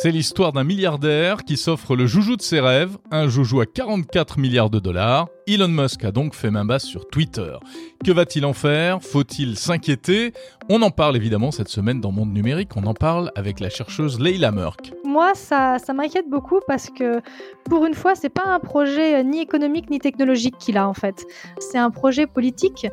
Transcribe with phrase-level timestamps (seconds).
[0.00, 4.38] C'est l'histoire d'un milliardaire qui s'offre le joujou de ses rêves, un joujou à 44
[4.38, 5.26] milliards de dollars.
[5.48, 7.56] Elon Musk a donc fait main basse sur Twitter.
[8.04, 9.02] Que va-t-il en faire?
[9.02, 10.34] Faut-il s'inquiéter?
[10.68, 14.20] On en parle évidemment cette semaine dans Monde Numérique, on en parle avec la chercheuse
[14.20, 14.92] Leila Murk.
[15.04, 17.20] Moi, ça, ça m'inquiète beaucoup parce que
[17.64, 20.94] pour une fois, c'est pas un projet euh, ni économique ni technologique qu'il a en
[20.94, 21.26] fait.
[21.58, 22.86] C'est un projet politique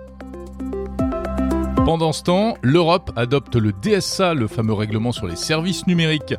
[1.85, 6.33] pendant ce temps, l'Europe adopte le DSA, le fameux règlement sur les services numériques.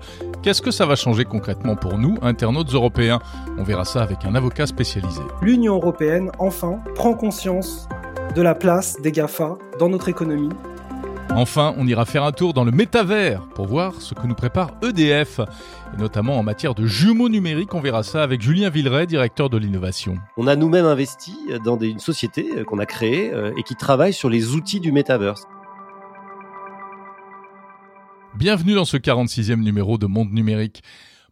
[0.46, 3.18] Qu'est-ce que ça va changer concrètement pour nous, internautes européens?
[3.58, 5.20] On verra ça avec un avocat spécialisé.
[5.42, 7.88] L'Union européenne, enfin, prend conscience
[8.36, 10.50] de la place des GAFA dans notre économie
[11.30, 14.70] Enfin, on ira faire un tour dans le métavers pour voir ce que nous prépare
[14.84, 17.74] EDF, et notamment en matière de jumeaux numériques.
[17.74, 20.14] On verra ça avec Julien Villeray, directeur de l'innovation.
[20.36, 24.12] On a nous-mêmes investi dans une société euh, qu'on a créée euh, et qui travaille
[24.12, 25.48] sur les outils du métaverse.
[28.38, 30.82] Bienvenue dans ce 46e numéro de Monde Numérique.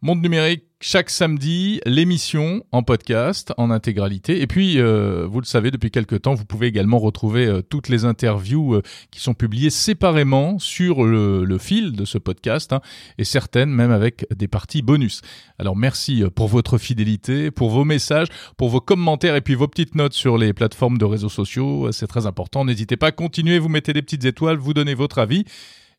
[0.01, 4.41] Monde numérique, chaque samedi, l'émission en podcast, en intégralité.
[4.41, 7.89] Et puis, euh, vous le savez, depuis quelques temps, vous pouvez également retrouver euh, toutes
[7.89, 12.81] les interviews euh, qui sont publiées séparément sur le, fil de ce podcast, hein,
[13.19, 15.21] et certaines même avec des parties bonus.
[15.59, 19.93] Alors, merci pour votre fidélité, pour vos messages, pour vos commentaires et puis vos petites
[19.93, 21.91] notes sur les plateformes de réseaux sociaux.
[21.91, 22.65] C'est très important.
[22.65, 25.45] N'hésitez pas à continuer, vous mettez des petites étoiles, vous donnez votre avis.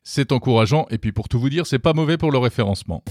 [0.09, 3.03] C'est encourageant et puis pour tout vous dire, c'est pas mauvais pour le référencement.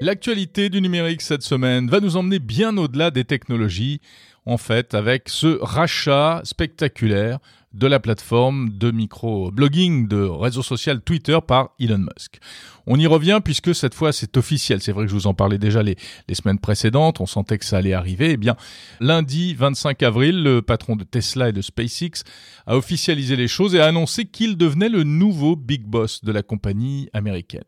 [0.00, 4.00] L'actualité du numérique cette semaine va nous emmener bien au-delà des technologies,
[4.46, 7.38] en fait, avec ce rachat spectaculaire
[7.74, 12.38] de la plateforme de micro-blogging de réseau social Twitter par Elon Musk.
[12.86, 14.80] On y revient puisque cette fois c'est officiel.
[14.80, 15.96] C'est vrai que je vous en parlais déjà les,
[16.28, 17.20] les semaines précédentes.
[17.20, 18.32] On sentait que ça allait arriver.
[18.32, 18.56] Eh bien,
[19.00, 22.24] lundi 25 avril, le patron de Tesla et de SpaceX
[22.66, 26.42] a officialisé les choses et a annoncé qu'il devenait le nouveau big boss de la
[26.42, 27.64] compagnie américaine.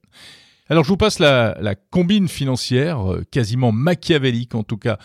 [0.70, 4.98] Alors je vous passe la, combine financière, euh, quasiment machiavélique en tout cas,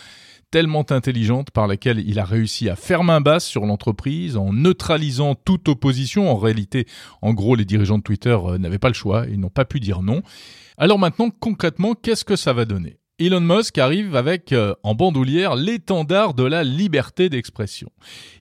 [0.52, 5.36] tellement intelligente par laquelle il a réussi à faire main basse sur l'entreprise en neutralisant
[5.36, 6.32] toute opposition.
[6.32, 6.88] En réalité,
[7.22, 9.82] en gros, les dirigeants de Twitter euh, n'avaient pas le choix, ils n'ont pas pu
[9.82, 10.22] dire non.
[10.78, 12.98] Alors maintenant, concrètement, qu'est-ce que ça va donner?
[13.20, 17.90] Elon Musk arrive avec euh, en bandoulière l'étendard de la liberté d'expression.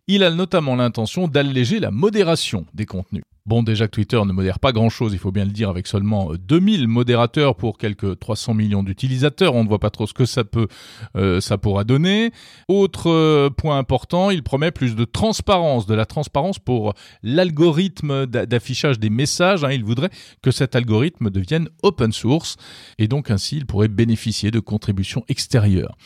[0.07, 3.25] Il a notamment l'intention d'alléger la modération des contenus.
[3.48, 6.34] Bon, déjà que Twitter ne modère pas grand-chose, il faut bien le dire, avec seulement
[6.34, 9.54] 2000 euh, modérateurs pour quelques 300 millions d'utilisateurs.
[9.54, 10.69] On ne voit pas trop ce que ça peut,
[11.16, 12.31] euh, ça pourra donner.
[12.69, 16.92] Autre euh, point important, il promet plus de transparence, de la transparence pour
[17.22, 19.65] l'algorithme d'affichage des messages.
[19.65, 19.72] Hein.
[19.72, 20.10] Il voudrait
[20.42, 22.59] que cet algorithme devienne open source
[22.98, 25.97] et donc ainsi il pourrait bénéficier de contributions extérieures.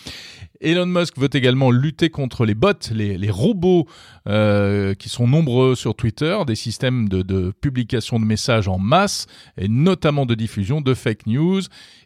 [0.62, 3.86] Elon Musk veut également lutter contre les bots, les, robots
[4.28, 9.26] euh, qui sont nombreux sur Twitter, des systèmes de, publication de messages en masse
[9.58, 11.62] et notamment de diffusion de fake news.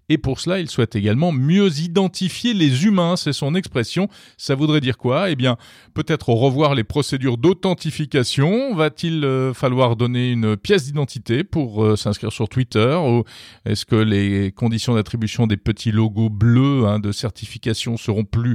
[0.09, 4.09] Et pour cela, il souhaite également mieux identifier les humains, c'est son expression.
[4.37, 5.31] Ça voudrait dire quoi?
[5.31, 5.57] Eh bien,
[5.95, 8.75] peut-être revoir les procédures d'authentification.
[8.75, 12.97] Va-t-il euh, falloir donner une pièce d'identité pour euh, s'inscrire sur Twitter?
[13.03, 13.25] Ou
[13.65, 18.46] est-ce que les conditions d'attribution des petits logos bleus hein, de certification seront plus,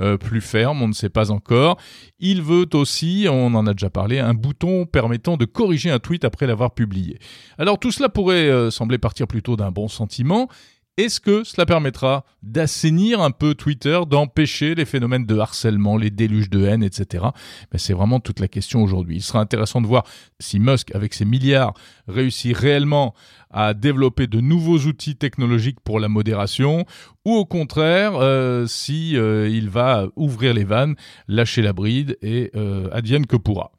[0.00, 1.78] euh, plus fermes On ne sait pas encore.
[2.18, 6.24] Il veut aussi, on en a déjà parlé, un bouton permettant de corriger un tweet
[6.24, 7.18] après l'avoir publié.
[7.58, 10.48] Alors tout cela pourrait sembler partir plutôt d'un bon sentiment.
[10.96, 16.50] Est-ce que cela permettra d'assainir un peu Twitter, d'empêcher les phénomènes de harcèlement, les déluges
[16.50, 17.24] de haine, etc.
[17.72, 19.16] Ben, c'est vraiment toute la question aujourd'hui.
[19.16, 20.04] Il sera intéressant de voir
[20.38, 21.74] si Musk, avec ses milliards,
[22.06, 23.12] réussit réellement
[23.50, 26.86] à développer de nouveaux outils technologiques pour la modération,
[27.24, 30.94] ou au contraire, euh, si euh, il va ouvrir les vannes,
[31.26, 33.72] lâcher la bride et euh, advienne que pourra.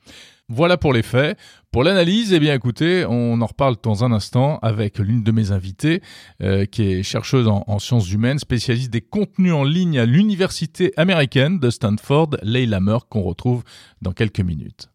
[0.48, 1.38] Voilà pour les faits.
[1.76, 5.52] Pour l'analyse, eh bien écoutez, on en reparle dans un instant avec l'une de mes
[5.52, 6.02] invitées,
[6.42, 11.60] euh, qui est chercheuse en, sciences humaines, spécialiste des contenus en ligne à l'université américaine
[11.60, 13.66] de Stanford, Leila Murk, qu'on retrouve
[14.02, 14.90] dans quelques minutes.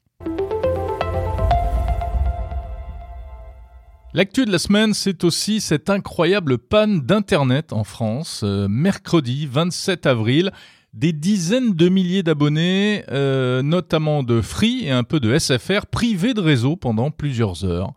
[4.14, 10.06] L'actu de la semaine, c'est aussi cette incroyable panne d'Internet en France, euh, mercredi 27
[10.06, 10.50] avril
[10.92, 16.34] des dizaines de milliers d'abonnés, euh, notamment de Free et un peu de SFR, privés
[16.34, 17.92] de réseau pendant plusieurs heures.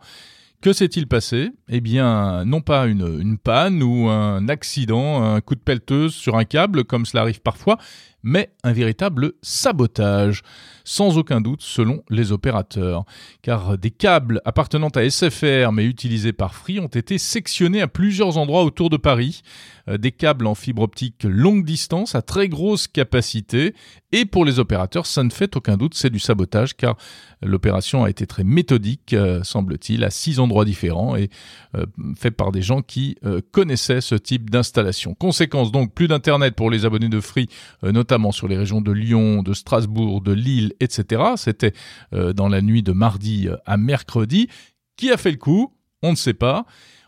[0.60, 1.50] Que s'est-il passé?
[1.68, 6.44] Eh bien, non pas une, panne ou un accident, un coup de pelleteuse sur un
[6.44, 7.76] câble, comme cela arrive parfois,
[8.24, 10.42] mais un véritable sabotage,
[10.82, 13.04] sans aucun doute selon les opérateurs,
[13.42, 18.38] car des câbles appartenant à SFR mais utilisés par Free ont été sectionnés à plusieurs
[18.38, 19.42] endroits autour de Paris,
[19.88, 23.74] euh, des câbles en fibre optique longue distance à très grosse capacité,
[24.12, 26.96] et pour les opérateurs, ça ne fait aucun doute, c'est du sabotage, car
[27.42, 31.28] l'opération a été très méthodique, euh, semble-t-il, à six endroits différents, et
[31.76, 31.84] euh,
[32.16, 33.16] fait par des gens qui
[33.52, 35.14] connaissaient ce type d'installation.
[35.14, 37.48] Conséquence donc, plus d'Internet pour les abonnés de Free,
[37.82, 41.22] notamment sur les régions de Lyon, de Strasbourg, de Lille, etc.
[41.36, 41.72] C'était
[42.12, 44.48] dans la nuit de mardi à mercredi.
[44.96, 45.72] Qui a fait le coup?
[46.02, 46.66] On ne sait pas.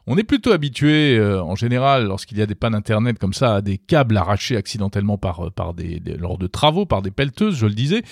[0.09, 3.57] On est plutôt habitué, euh, en général, lorsqu'il y a des pannes internet comme ça,
[3.57, 7.67] à des câbles arrachés accidentellement par, euh, des, lors de travaux, par des pelleteuses, je
[7.67, 8.03] le disais.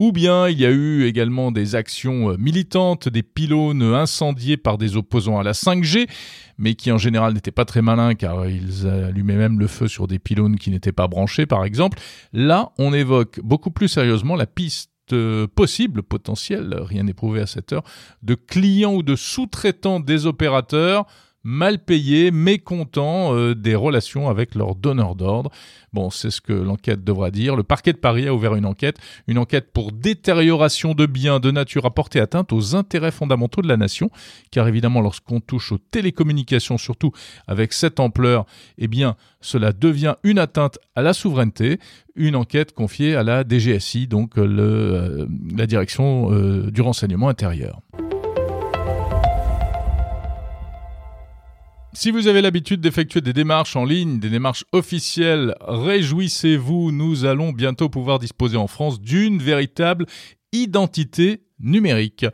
[0.00, 4.78] Ou bien il y a eu également des actions euh, militantes, des pylônes incendiés par
[4.78, 6.08] des opposants à la 5G,
[6.56, 10.06] mais qui en général n'étaient pas très malins car ils allumaient même le feu sur
[10.06, 11.98] des pylônes qui n'étaient pas branchés, par exemple.
[12.32, 14.90] Là, on évoque beaucoup plus sérieusement la piste
[15.54, 17.82] possible, potentielle, rien n'est prouvé à cette heure,
[18.22, 21.04] de clients ou de sous-traitants des opérateurs
[21.44, 25.50] mal payés, mécontents euh, des relations avec leurs donneurs d'ordre.
[25.92, 27.56] Bon, c'est ce que l'enquête devra dire.
[27.56, 28.96] Le parquet de Paris a ouvert une enquête,
[29.26, 33.68] une enquête pour détérioration de biens de nature à porter atteinte aux intérêts fondamentaux de
[33.68, 34.10] la nation,
[34.50, 37.12] car évidemment, lorsqu'on touche aux télécommunications, surtout
[37.46, 38.46] avec cette ampleur,
[38.78, 41.78] eh bien, cela devient une atteinte à la souveraineté.
[42.14, 47.80] Une enquête confiée à la DGSI, donc le, euh, la direction euh, du renseignement intérieur.
[51.94, 57.52] Si vous avez l'habitude d'effectuer des démarches en ligne, des démarches officielles, réjouissez-vous, nous allons
[57.52, 60.06] bientôt pouvoir disposer en France d'une véritable
[60.52, 62.24] identité numérique.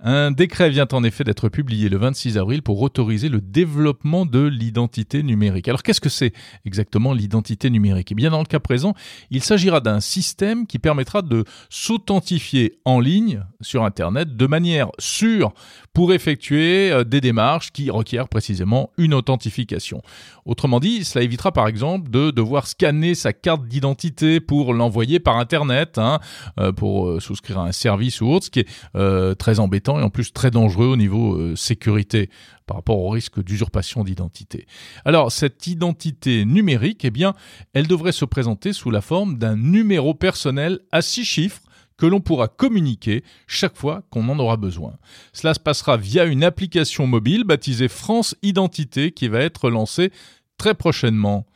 [0.00, 4.46] Un décret vient en effet d'être publié le 26 avril pour autoriser le développement de
[4.46, 5.66] l'identité numérique.
[5.66, 6.32] Alors qu'est-ce que c'est
[6.64, 8.12] exactement l'identité numérique?
[8.12, 8.94] Eh bien dans le cas présent,
[9.30, 15.52] il s'agira d'un système qui permettra de s'authentifier en ligne sur Internet de manière sûre
[15.92, 20.00] pour effectuer euh, des démarches qui requièrent précisément une authentification.
[20.44, 25.38] Autrement dit, cela évitera par exemple de devoir scanner sa carte d'identité pour l'envoyer par
[25.38, 26.20] Internet, hein,
[26.60, 30.02] euh, pour euh, souscrire à un service ou autre, ce qui est très embêtant et
[30.02, 32.30] en plus très dangereux au niveau sécurité
[32.66, 34.66] par rapport au risque d'usurpation d'identité.
[35.04, 37.34] Alors cette identité numérique, eh bien,
[37.72, 41.62] elle devrait se présenter sous la forme d'un numéro personnel à six chiffres
[41.96, 44.94] que l'on pourra communiquer chaque fois qu'on en aura besoin.
[45.32, 50.12] Cela se passera via une application mobile baptisée France Identité qui va être lancée
[50.58, 51.46] très prochainement.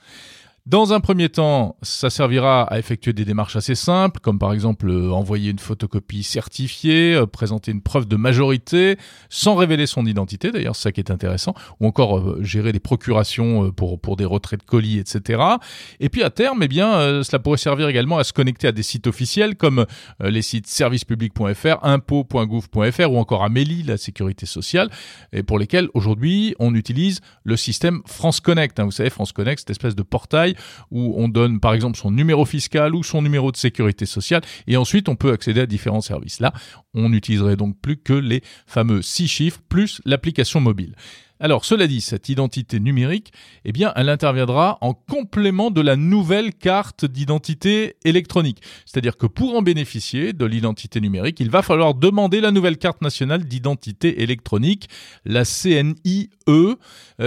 [0.64, 4.88] Dans un premier temps, ça servira à effectuer des démarches assez simples, comme par exemple
[4.88, 8.96] euh, envoyer une photocopie certifiée, euh, présenter une preuve de majorité,
[9.28, 12.78] sans révéler son identité, d'ailleurs c'est ça qui est intéressant, ou encore euh, gérer des
[12.78, 15.42] procurations pour, pour des retraits de colis, etc.
[15.98, 18.84] Et puis à terme, eh bien, cela pourrait servir également à se connecter à des
[18.84, 19.84] sites officiels comme
[20.20, 24.90] les sites servicepublic.fr, impôts.gouv.fr ou encore Amélie, la sécurité sociale,
[25.32, 28.78] et pour lesquels aujourd'hui on utilise le système France Connect.
[28.78, 28.84] Hein.
[28.84, 30.51] Vous savez, France Connect, cette espèce de portail
[30.90, 34.76] où on donne par exemple son numéro fiscal ou son numéro de sécurité sociale et
[34.76, 36.40] ensuite on peut accéder à différents services.
[36.40, 36.52] Là,
[36.94, 40.94] on n'utiliserait donc plus que les fameux six chiffres plus l'application mobile.
[41.42, 43.32] Alors, cela dit, cette identité numérique,
[43.64, 48.62] eh bien, elle interviendra en complément de la nouvelle carte d'identité électronique.
[48.86, 53.02] C'est-à-dire que pour en bénéficier de l'identité numérique, il va falloir demander la nouvelle carte
[53.02, 54.88] nationale d'identité électronique,
[55.24, 56.30] la CNIE.
[56.48, 56.76] Euh,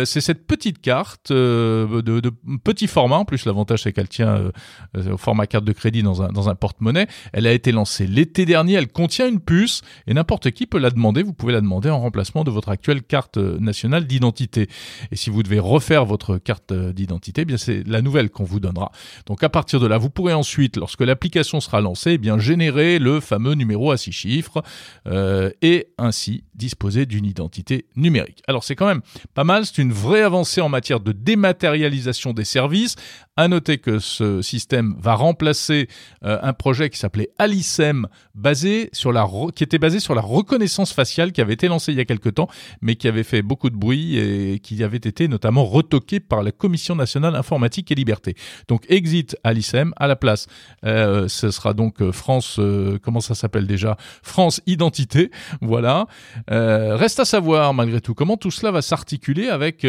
[0.06, 2.32] c'est cette petite carte euh, de,
[2.64, 3.18] petit format.
[3.18, 4.52] En plus, l'avantage, c'est qu'elle tient
[4.96, 7.08] euh, au format carte de crédit dans un, dans un porte-monnaie.
[7.34, 8.76] Elle a été lancée l'été dernier.
[8.76, 11.22] Elle contient une puce et n'importe qui peut la demander.
[11.22, 14.68] Vous pouvez la demander en remplacement de votre actuelle carte nationale d'identité.
[15.12, 18.60] Et si vous devez refaire votre carte d'identité, eh bien c'est la nouvelle qu'on vous
[18.60, 18.92] donnera.
[19.26, 23.00] Donc à partir de là, vous pourrez ensuite, lorsque l'application sera lancée, eh bien générer
[23.00, 24.64] le fameux numéro à six chiffres
[25.08, 28.42] euh, et ainsi disposer d'une identité numérique.
[28.48, 29.02] Alors c'est quand même
[29.34, 32.96] pas mal, c'est une vraie avancée en matière de dématérialisation des services.
[33.38, 35.90] À noter que ce système va remplacer
[36.24, 40.94] euh, un projet qui s'appelait Alicem, basé sur la qui était basé sur la reconnaissance
[40.94, 42.48] faciale qui avait été lancé il y a quelque temps,
[42.80, 46.54] mais qui avait fait beaucoup de bruit et qui avait été notamment retoqué par la
[46.54, 48.36] Commission nationale informatique et liberté.
[48.70, 50.48] Donc exit à l'ICM à la place.
[50.86, 53.98] Euh, ce sera donc euh, France, euh, comment ça s'appelle déjà?
[54.24, 55.30] France Identité.
[55.60, 56.08] Voilà.
[56.48, 59.86] reste à savoir malgré tout comment tout cela va s'articuler avec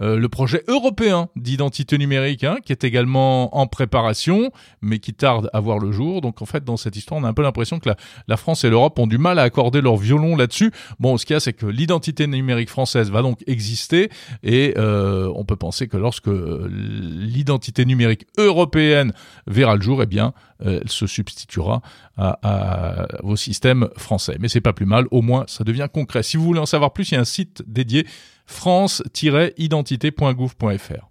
[0.00, 5.50] euh, le projet européen d'identité numérique, hein, qui est également en préparation, mais qui tarde
[5.52, 6.20] à voir le jour.
[6.20, 7.90] Donc en fait, dans cette histoire, on a un peu l'impression que
[8.26, 10.72] la, France et l'Europe ont du mal à accorder leur violon là-dessus.
[10.98, 14.10] Bon, ce qu'il y a, c'est que l'identité numérique française va donc exister,
[14.42, 19.12] et euh, on peut penser que lorsque l'identité numérique européenne
[19.46, 20.32] verra le jour, eh bien,
[20.64, 21.82] elle se substituera
[22.16, 24.36] à, à, systèmes français.
[24.40, 26.22] Mais c'est pas plus mal, au moins ça devient concret.
[26.22, 28.06] Si vous voulez en savoir plus, il y a un site dédié
[28.50, 31.08] france-identité.gouv.fr.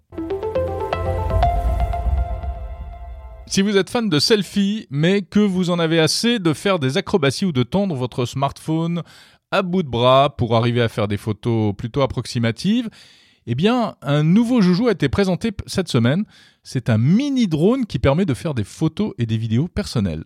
[3.46, 6.98] Si vous êtes fan de selfies, mais que vous en avez assez de faire des
[6.98, 9.02] acrobaties ou de tendre votre smartphone
[9.50, 12.88] à bout de bras pour arriver à faire des photos plutôt approximatives,
[13.46, 16.24] eh bien, un nouveau joujou a été présenté cette semaine.
[16.62, 20.24] C'est un mini drone qui permet de faire des photos et des vidéos personnelles.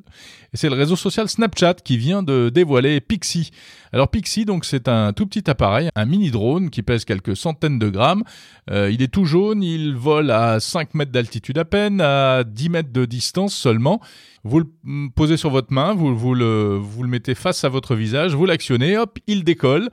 [0.53, 3.53] Et c'est le réseau social Snapchat qui vient de dévoiler Pixie.
[3.93, 7.79] Alors Pixie, donc c'est un tout petit appareil, un mini drone qui pèse quelques centaines
[7.79, 8.25] de grammes.
[8.69, 12.69] Euh, il est tout jaune, il vole à 5 mètres d'altitude à peine, à 10
[12.69, 14.01] mètres de distance seulement.
[14.43, 14.67] Vous le
[15.15, 18.99] posez sur votre main, vous, le, vous le mettez face à votre visage, vous l'actionnez,
[18.99, 19.89] hop, il décolle.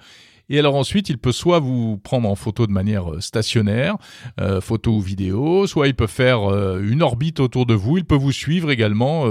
[0.52, 3.96] Et alors ensuite, il peut soit vous prendre en photo de manière euh, stationnaire,
[4.42, 7.98] euh, photo ou vidéo, soit il peut faire euh, une orbite autour de vous.
[7.98, 9.26] Il peut vous suivre également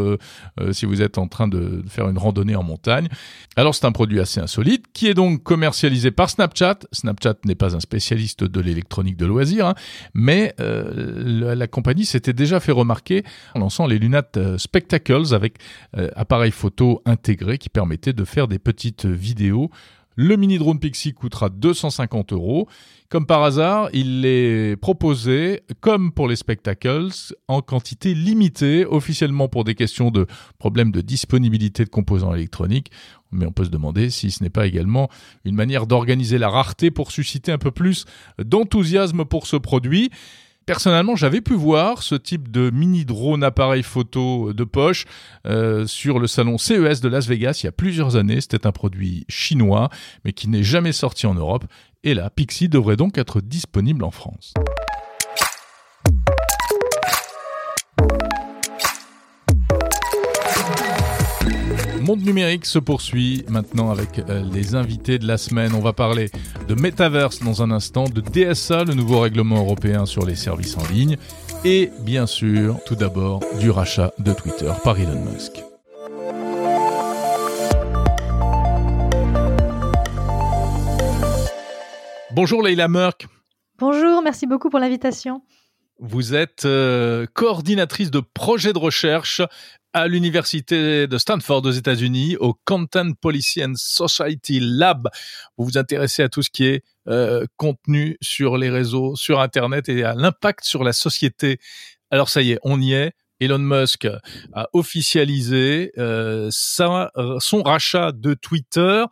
[0.73, 3.09] si vous êtes en train de faire une randonnée en montagne.
[3.57, 6.79] Alors c'est un produit assez insolite qui est donc commercialisé par Snapchat.
[6.93, 9.75] Snapchat n'est pas un spécialiste de l'électronique de loisirs, hein,
[10.15, 13.25] mais la, compagnie s'était déjà fait remarquer
[13.55, 15.59] en lançant les lunettes Spectacles avec
[16.17, 19.71] appareil photo intégré qui permettait de faire des petites vidéos
[20.23, 22.69] le mini drone Pixie coûtera 250 euros.
[23.09, 27.09] Comme par hasard, il est proposé, comme pour les spectacles,
[27.49, 30.27] en quantité limitée, officiellement pour des questions de
[30.59, 32.91] problèmes de disponibilité de composants électroniques.
[33.33, 35.09] Mais on peut se demander si ce n'est pas également
[35.47, 38.05] une manière d'organiser la rareté pour susciter un peu plus
[38.39, 40.11] d'enthousiasme pour ce produit.
[40.71, 45.05] Personnellement, j'avais pu voir ce type de mini drone appareil photo de poche
[45.45, 48.41] euh, sur le salon CES de Las Vegas il y a plusieurs années.
[48.41, 49.89] C'était un produit chinois,
[50.25, 51.65] mais qui n'est jamais sorti en Europe.
[52.05, 54.55] Et là, Pixie devrait donc être disponible en France.
[62.01, 65.75] Monde numérique se poursuit maintenant avec euh, les invités de la semaine.
[65.75, 66.31] On va parler
[66.67, 70.87] de Metaverse dans un instant, de DSA, le nouveau règlement européen sur les services en
[70.91, 71.19] ligne,
[71.63, 75.63] et bien sûr, tout d'abord, du rachat de Twitter par Elon Musk.
[82.33, 83.29] Bonjour Leila Merck.
[83.79, 85.43] Bonjour, merci beaucoup pour l'invitation.
[86.03, 89.43] Vous êtes euh, coordinatrice de projet de recherche
[89.93, 95.09] à l'université de Stanford aux États-Unis, au Content Policy and Society Lab.
[95.59, 99.91] Vous vous intéressez à tout ce qui est euh, contenu sur les réseaux, sur Internet
[99.91, 101.59] et à l'impact sur la société.
[102.11, 103.13] Alors ça y est, on y est.
[103.39, 104.07] Elon Musk
[104.55, 109.05] a officialisé euh, sa, son rachat de Twitter.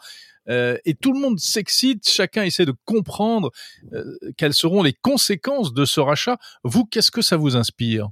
[0.48, 3.50] Euh, et tout le monde s'excite, chacun essaie de comprendre
[3.92, 4.04] euh,
[4.36, 6.38] quelles seront les conséquences de ce rachat.
[6.64, 8.08] Vous, qu'est-ce que ça vous inspire?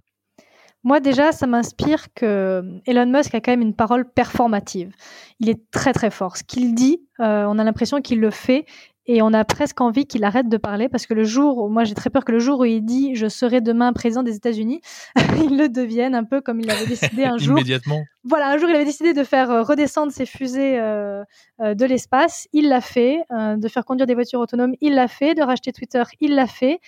[0.86, 4.92] Moi déjà, ça m'inspire que Elon Musk a quand même une parole performative.
[5.40, 6.36] Il est très très fort.
[6.36, 8.66] Ce qu'il dit, euh, on a l'impression qu'il le fait
[9.06, 11.94] et on a presque envie qu'il arrête de parler parce que le jour, moi j'ai
[11.94, 14.80] très peur que le jour où il dit je serai demain président des États-Unis,
[15.42, 17.58] il le devienne un peu comme il avait décidé un jour.
[17.58, 18.04] Immédiatement.
[18.28, 21.22] Voilà, un jour il avait décidé de faire euh, redescendre ses fusées euh,
[21.60, 25.06] euh, de l'espace, il l'a fait, euh, de faire conduire des voitures autonomes, il l'a
[25.06, 26.80] fait, de racheter Twitter, il l'a fait.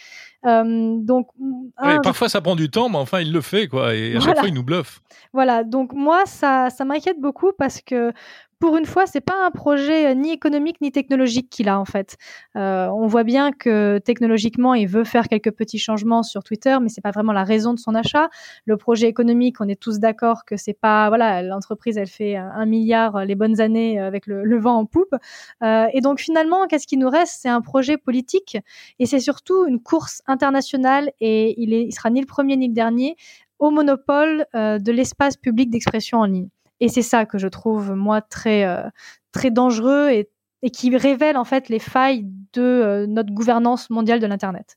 [0.44, 1.28] Donc,
[1.76, 4.24] un, parfois ça prend du temps, mais enfin il le fait quoi, et à voilà.
[4.24, 5.00] chaque fois il nous bluffe.
[5.32, 8.12] Voilà, donc moi ça, ça m'inquiète beaucoup parce que
[8.58, 12.16] pour une fois, c'est pas un projet ni économique ni technologique qu'il a en fait.
[12.56, 16.88] Euh, on voit bien que technologiquement, il veut faire quelques petits changements sur Twitter, mais
[16.88, 18.28] c'est pas vraiment la raison de son achat.
[18.64, 22.66] Le projet économique, on est tous d'accord que c'est pas voilà, l'entreprise elle fait un
[22.66, 25.14] milliard euh, les bonnes années avec le, vent en poupe.
[25.62, 27.38] Euh, et donc finalement, qu'est-ce qui nous reste?
[27.40, 28.56] C'est un projet politique
[28.98, 32.74] et c'est surtout une course internationale et il, est, sera ni le premier ni le
[32.74, 33.16] dernier
[33.58, 36.48] au monopole euh, de l'espace public d'expression en ligne.
[36.80, 38.88] Et c'est ça que je trouve moi très euh,
[39.32, 40.30] très dangereux et,
[40.72, 44.76] qui révèle en fait les failles de euh, notre gouvernance mondiale de l'internet.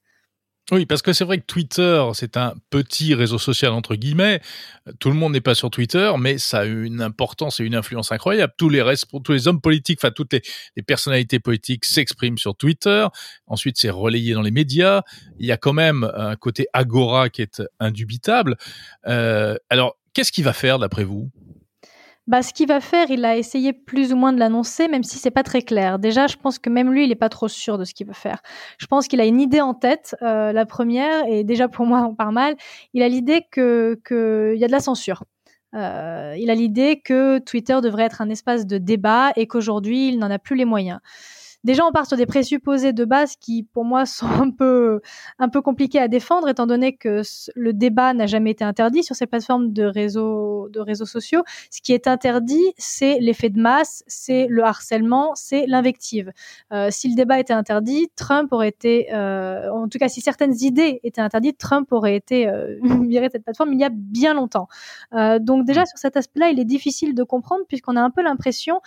[0.71, 4.39] Oui, parce que c'est vrai que Twitter, c'est un petit réseau social entre guillemets.
[4.99, 8.13] Tout le monde n'est pas sur Twitter, mais ça a une importance et une influence
[8.13, 8.53] incroyable.
[8.57, 8.81] Tous les
[9.21, 10.41] tous les hommes politiques, enfin toutes les,
[10.77, 13.05] les personnalités politiques s'expriment sur Twitter.
[13.47, 15.01] Ensuite, c'est relayé dans les médias.
[15.39, 18.55] Il y a quand même un côté agora qui est indubitable.
[19.07, 21.31] Euh, alors, qu'est-ce qu'il va faire d'après vous?
[22.27, 25.17] Bah, ce qu'il va faire, il a essayé plus ou moins de l'annoncer, même si
[25.17, 25.99] c'est pas très clair.
[25.99, 28.13] Déjà, je pense que même lui, il est pas trop sûr de ce qu'il veut
[28.13, 28.41] faire.
[28.77, 30.15] Je pense qu'il a une idée en tête.
[30.21, 32.55] Euh, la première, et déjà pour moi, on part mal.
[32.93, 35.23] Il a l'idée que qu'il y a de la censure.
[35.73, 40.19] Euh, il a l'idée que Twitter devrait être un espace de débat et qu'aujourd'hui, il
[40.19, 40.99] n'en a plus les moyens
[41.63, 45.01] déjà on part sur des présupposés de base qui pour moi sont un peu
[45.39, 47.21] un peu compliqués à défendre étant donné que
[47.55, 51.43] le débat n'a jamais été interdit sur ces plateformes de réseaux de réseaux sociaux.
[51.69, 56.31] Ce qui est interdit, c'est l'effet de masse, c'est le harcèlement, c'est l'invective.
[56.71, 60.55] Euh, si le débat était interdit, Trump aurait été, euh, en tout cas si certaines
[60.61, 62.77] idées étaient interdites, Trump aurait été euh,
[63.07, 64.67] viré de cette plateforme il y a bien longtemps.
[65.13, 68.21] Euh, donc déjà sur cet aspect-là, il est difficile de comprendre puisqu'on a un peu
[68.21, 68.81] l'impression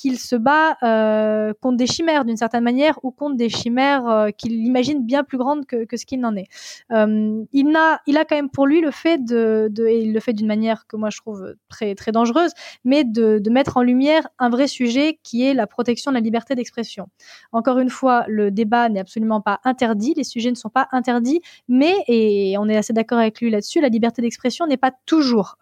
[0.00, 4.30] qu'il se bat euh, contre des chimères d'une certaine manière ou contre des chimères euh,
[4.30, 6.46] qu'il imagine bien plus grandes que, ce qu'il n'en est.
[6.90, 10.20] Euh, il, a, il a quand même pour lui le fait de, et il le
[10.20, 12.52] fait d'une manière que moi je trouve très, très dangereuse,
[12.82, 16.22] mais de, de mettre en lumière un vrai sujet qui est la protection de la
[16.22, 17.08] liberté d'expression.
[17.52, 21.42] Encore une fois, le débat n'est absolument pas interdit, les sujets ne sont pas interdits,
[21.68, 25.56] mais, et on est assez d'accord avec lui là-dessus, la liberté d'expression n'est pas toujours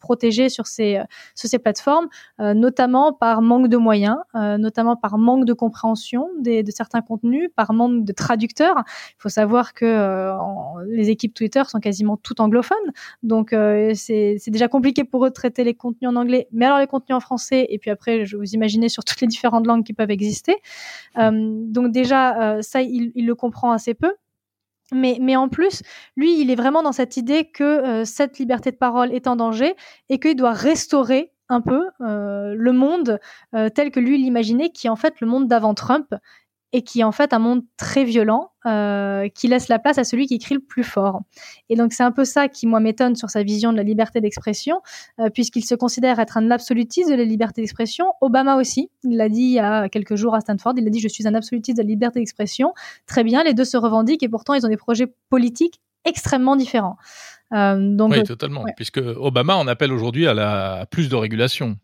[0.00, 1.00] protégée sur ces,
[1.34, 2.08] sur ces plateformes,
[2.38, 7.50] notamment par manque de moyens, euh, notamment par manque de compréhension des, de certains contenus,
[7.54, 8.76] par manque de traducteurs.
[8.86, 10.32] Il faut savoir que euh,
[10.86, 12.76] les équipes Twitter sont quasiment toutes anglophones,
[13.22, 16.78] donc euh, c'est déjà compliqué pour eux de traiter les contenus en anglais, mais alors
[16.78, 19.84] les contenus en français, et puis après, je vous imaginer sur toutes les différentes langues
[19.84, 20.56] qui peuvent exister.
[21.16, 24.12] donc déjà, ça, il, le comprend assez peu.
[24.92, 25.82] Mais, mais, en plus,
[26.16, 29.36] lui, il est vraiment dans cette idée que euh, cette liberté de parole est en
[29.36, 29.74] danger
[30.10, 33.20] et qu'il doit restaurer un peu euh, le monde
[33.54, 36.14] euh, tel que lui l'imaginait, qui est en fait le monde d'avant Trump
[36.74, 40.04] et qui est en fait un monde très violent euh, qui laisse la place à
[40.04, 41.20] celui qui crie le plus fort.
[41.68, 44.22] Et donc c'est un peu ça qui moi m'étonne sur sa vision de la liberté
[44.22, 44.80] d'expression,
[45.34, 48.06] puisqu'il se considère être un absolutiste de la liberté d'expression.
[48.22, 51.00] Obama aussi, il l'a dit il y a quelques jours à Stanford, il a dit
[51.00, 52.72] je suis un absolutiste de la liberté d'expression.
[53.06, 56.96] Très bien, les deux se revendiquent et pourtant ils ont des projets politiques extrêmement différents.
[57.52, 58.64] Euh, donc, oui, totalement.
[58.76, 61.76] Puisque Obama en appelle aujourd'hui à, la, à plus de régulation.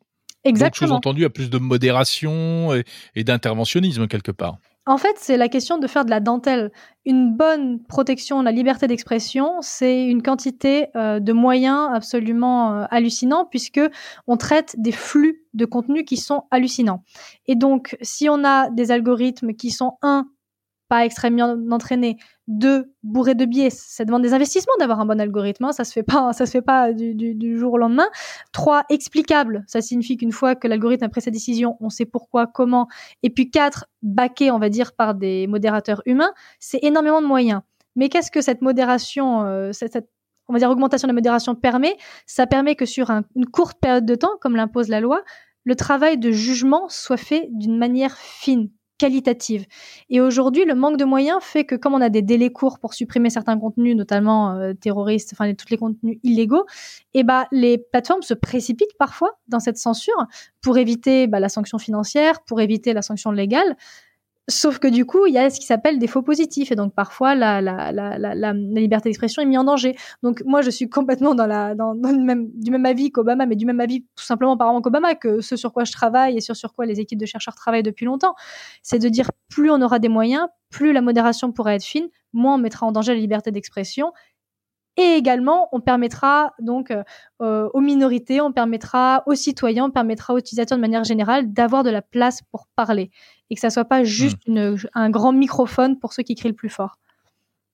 [0.44, 0.88] Exactement.
[0.88, 2.84] sous-entendu à plus de modération et,
[3.16, 4.58] et d'interventionnisme quelque part.
[4.88, 6.72] En fait, c'est la question de faire de la dentelle.
[7.04, 12.84] Une bonne protection de la liberté d'expression, c'est une quantité euh, de moyens absolument euh,
[12.90, 13.82] hallucinants puisque
[14.26, 17.04] on traite des flux de contenu qui sont hallucinants.
[17.46, 20.26] Et donc, si on a des algorithmes qui sont un
[20.88, 22.16] pas extrêmement entraîné,
[22.46, 25.92] deux, bourré de biais, ça demande des investissements d'avoir un bon algorithme, hein, ça se
[25.92, 28.08] fait pas, ça se fait pas du, du, du, jour au lendemain.
[28.52, 32.46] Trois, explicable, ça signifie qu'une fois que l'algorithme a pris sa décision, on sait pourquoi,
[32.46, 32.88] comment.
[33.22, 37.60] Et puis quatre, baqué, on va dire, par des modérateurs humains, c'est énormément de moyens.
[37.96, 40.08] Mais qu'est-ce que cette modération, euh, cette, cette,
[40.48, 41.96] on va dire augmentation de la modération permet?
[42.26, 45.22] Ça permet que sur un, une courte période de temps, comme l'impose la loi,
[45.64, 49.66] le travail de jugement soit fait d'une manière fine, qualitative.
[50.10, 52.94] Et aujourd'hui, le manque de moyens fait que comme on a des délais courts pour
[52.94, 56.66] supprimer certains contenus, notamment euh, terroristes, enfin tous les contenus illégaux,
[57.14, 60.26] et eh bah les plateformes se précipitent parfois dans cette censure
[60.60, 63.76] pour éviter bah, la sanction financière, pour éviter la sanction légale.
[64.50, 66.72] Sauf que du coup, il y a ce qui s'appelle des faux positifs.
[66.72, 69.94] Et donc, parfois, la, la, la, la, liberté d'expression est mise en danger.
[70.22, 73.56] Donc, moi, je suis complètement dans la, dans, le même, du même avis qu'Obama, mais
[73.56, 76.40] du même avis tout simplement par rapport qu'Obama, que ce sur quoi je travaille et
[76.40, 78.34] sur, sur quoi les équipes de chercheurs travaillent depuis longtemps.
[78.82, 82.54] C'est de dire plus on aura des moyens, plus la modération pourra être fine, moins
[82.54, 84.12] on mettra en danger la liberté d'expression
[84.98, 87.04] et également, on permettra donc euh,
[87.40, 91.84] euh, aux minorités, on permettra aux citoyens, on permettra aux utilisateurs de manière générale d'avoir
[91.84, 93.12] de la place pour parler
[93.48, 94.50] et que ça soit pas juste mmh.
[94.50, 96.98] une, un grand microphone pour ceux qui crient le plus fort.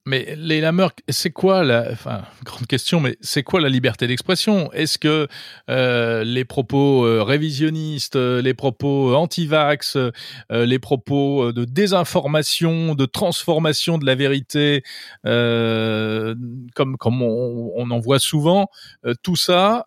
[0.06, 4.70] Mais les Murk, c'est quoi la, enfin, grande question, mais c'est quoi la liberté d'expression?
[4.72, 5.28] Est-ce que
[5.70, 10.10] euh, les propos euh, révisionnistes, euh, les propos anti-vax, euh,
[10.50, 14.82] les propos de désinformation, de transformation de la vérité,
[15.24, 16.34] euh,
[16.74, 18.68] comme comme on, on, en voit souvent,
[19.22, 19.86] tout ça,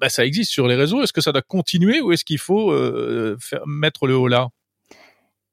[0.00, 1.02] bah, ça existe sur les réseaux.
[1.02, 2.72] Est-ce que ça doit continuer ou est-ce qu'il faut
[3.40, 4.48] faire, mettre le haut là?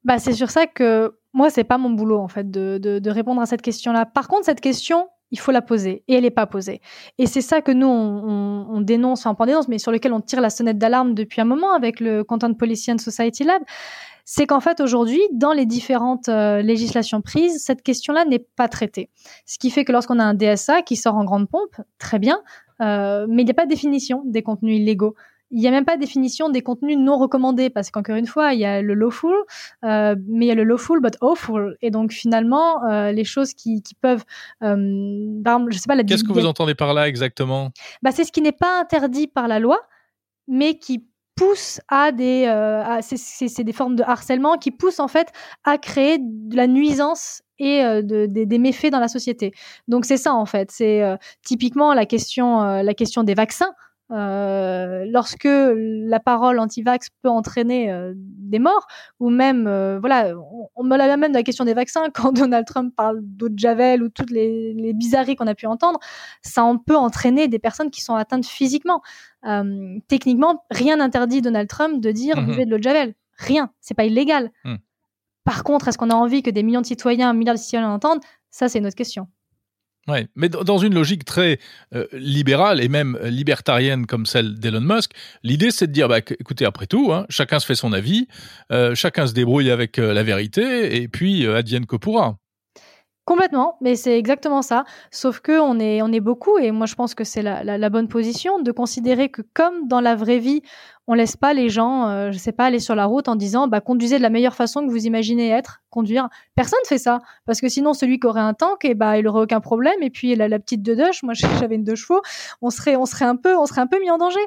[0.03, 3.09] Bah, c'est sur ça que moi, c'est pas mon boulot en fait de, de, de
[3.09, 4.05] répondre à cette question-là.
[4.05, 6.79] Par contre, cette question, il faut la poser et elle n'est pas posée.
[7.17, 10.13] Et c'est ça que nous, on, on, on dénonce, enfin pas dénonce, mais sur lequel
[10.13, 13.61] on tire la sonnette d'alarme depuis un moment avec le Content Policy and Society Lab.
[14.25, 19.09] C'est qu'en fait, aujourd'hui, dans les différentes euh, législations prises, cette question-là n'est pas traitée.
[19.45, 22.39] Ce qui fait que lorsqu'on a un DSA qui sort en grande pompe, très bien,
[22.79, 25.15] euh, mais il n'y a pas de définition des contenus illégaux
[25.53, 28.53] il n'y a même pas de définition des contenus non recommandés parce qu'encore une fois,
[28.53, 29.35] il y a le lawful,
[29.85, 31.77] euh, mais il y a le lawful but awful.
[31.81, 34.23] Et donc finalement, euh, les choses qui, qui peuvent,
[34.63, 34.75] euh,
[35.69, 36.03] je sais pas la.
[36.03, 37.71] Qu'est-ce que vous entendez par là exactement?
[38.01, 39.79] Bah c'est ce qui n'est pas interdit par la loi,
[40.47, 45.29] mais qui poussent à des, euh, c'est des formes de harcèlement qui poussent en fait
[45.63, 49.53] à créer de la nuisance et euh, de, des méfaits dans la société.
[49.87, 50.71] Donc c'est ça en fait.
[50.71, 53.73] C'est euh, typiquement la question, la question des vaccins.
[54.13, 58.85] Euh, lorsque la parole anti-vax peut entraîner euh, des morts,
[59.19, 60.33] ou même, euh, voilà,
[60.75, 63.57] on, me l'a même de la question des vaccins, quand Donald Trump parle d'eau de
[63.57, 65.99] Javel ou toutes les, les bizarreries qu'on a pu entendre,
[66.43, 69.01] ça en peut entraîner des personnes qui sont atteintes physiquement.
[70.07, 73.15] techniquement, rien n'interdit Donald Trump de dire mmh buvez de l'eau de Javel.
[73.37, 74.51] Rien, c'est pas illégal.
[74.63, 74.75] Mmh.
[75.43, 77.87] Par contre, est-ce qu'on a envie que des millions de citoyens, un milliard de citoyens
[77.87, 78.21] l'entendent?
[78.51, 79.27] Ça, c'est une autre question.
[80.09, 81.59] Ouais, mais dans une logique très
[81.95, 85.11] euh, libérale et même libertarienne comme celle d'Elon Musk,
[85.43, 88.27] l'idée c'est de dire, bah, écoutez, après tout, hein, chacun se fait son avis,
[88.73, 92.37] euh, chacun se débrouille avec euh, la vérité, et puis advienne que pourra.
[93.25, 94.83] Complètement, mais c'est exactement ça.
[95.09, 97.89] Sauf que on est, on est beaucoup, et moi je pense que c'est la, la,
[97.89, 100.61] bonne position de considérer que comme dans la vraie vie,
[101.07, 103.69] on laisse pas les gens, euh, je sais pas, aller sur la route en disant,
[103.69, 106.27] bah conduisez de la meilleure façon que vous imaginez être, conduire.
[106.55, 109.25] Personne fait ça, parce que sinon celui qui aurait un tank, et eh bah il
[109.25, 110.01] aurait aucun problème.
[110.01, 112.21] Et puis la, la petite de deux, moi j'avais une deux chevaux,
[112.61, 114.41] on serait, on serait un peu, on serait un peu mis en danger.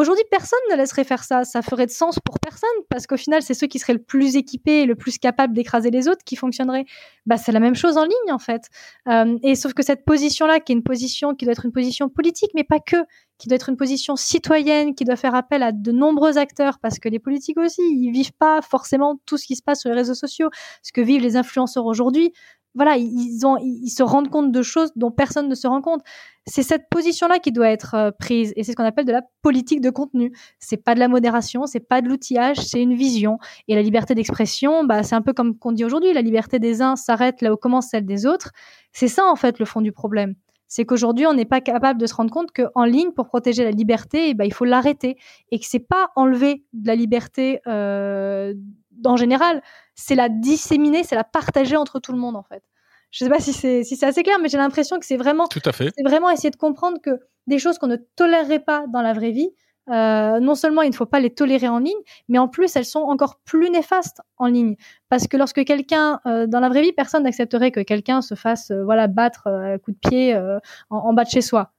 [0.00, 1.44] Aujourd'hui, personne ne laisserait faire ça.
[1.44, 4.36] Ça ferait de sens pour personne parce qu'au final, c'est ceux qui seraient le plus
[4.36, 6.86] équipés et le plus capables d'écraser les autres qui fonctionneraient.
[7.26, 8.62] Bah, c'est la même chose en ligne en fait.
[9.08, 12.08] Euh, et sauf que cette position-là, qui est une position qui doit être une position
[12.08, 12.96] politique, mais pas que,
[13.36, 16.98] qui doit être une position citoyenne, qui doit faire appel à de nombreux acteurs, parce
[16.98, 19.96] que les politiques aussi, ils vivent pas forcément tout ce qui se passe sur les
[19.96, 20.48] réseaux sociaux,
[20.82, 22.32] ce que vivent les influenceurs aujourd'hui
[22.74, 26.02] voilà, ils, ont, ils se rendent compte de choses dont personne ne se rend compte.
[26.46, 29.22] C'est cette position-là qui doit être euh, prise, et c'est ce qu'on appelle de la
[29.42, 30.32] politique de contenu.
[30.58, 33.38] C'est pas de la modération, c'est pas de l'outillage, c'est une vision.
[33.68, 36.82] Et la liberté d'expression, bah, c'est un peu comme qu'on dit aujourd'hui, la liberté des
[36.82, 38.52] uns s'arrête là où commence celle des autres.
[38.92, 40.34] C'est ça en fait le fond du problème.
[40.70, 43.72] C'est qu'aujourd'hui, on n'est pas capable de se rendre compte qu'en ligne, pour protéger la
[43.72, 45.16] liberté, eh ben, il faut l'arrêter,
[45.50, 48.54] et que c'est pas enlever de la liberté euh,
[49.04, 49.62] en général,
[49.94, 52.62] c'est la disséminer, c'est la partager entre tout le monde en fait.
[53.10, 55.48] Je sais pas si c'est si c'est assez clair, mais j'ai l'impression que c'est vraiment
[55.48, 55.90] tout à fait.
[55.96, 59.32] C'est vraiment essayer de comprendre que des choses qu'on ne tolérerait pas dans la vraie
[59.32, 59.50] vie,
[59.88, 62.84] euh, non seulement il ne faut pas les tolérer en ligne, mais en plus elles
[62.84, 64.76] sont encore plus néfastes en ligne.
[65.08, 68.70] Parce que lorsque quelqu'un, euh, dans la vraie vie, personne n'accepterait que quelqu'un se fasse
[68.70, 70.60] euh, voilà battre à coup de pied en,
[70.96, 71.72] en, bas de chez soi.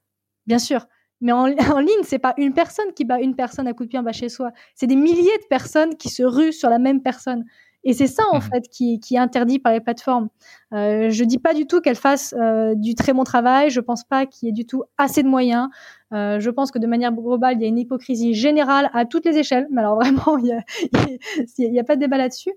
[0.45, 0.85] Bien sûr.
[1.21, 3.89] Mais en, en ligne, c'est pas une personne qui bat une personne à coup de
[3.89, 4.51] pied en bas chez soi.
[4.75, 7.45] C'est des milliers de personnes qui se ruent sur la même personne.
[7.83, 10.29] Et c'est ça, en mmh fait, qui, qui, est interdit par les plateformes.
[10.73, 13.71] Euh, je dis pas du tout qu'elles fassent euh, du très bon travail.
[13.71, 15.67] Je pense pas qu'il y ait du tout assez de moyens.
[16.13, 19.25] Euh, je pense que de manière globale, il y a une hypocrisie générale à toutes
[19.25, 19.67] les échelles.
[19.71, 22.51] Mais alors vraiment, il y a, a pas de débat là-dessus.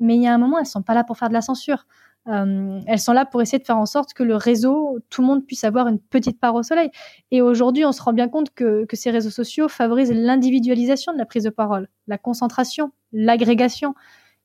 [0.00, 1.86] Mais il y a un moment, elles sont pas là pour faire de la censure.
[2.28, 5.26] Euh, elles sont là pour essayer de faire en sorte que le réseau, tout le
[5.26, 6.90] monde puisse avoir une petite part au soleil.
[7.30, 11.18] Et aujourd'hui, on se rend bien compte que, que ces réseaux sociaux favorisent l'individualisation de
[11.18, 13.94] la prise de parole, la concentration, l'agrégation.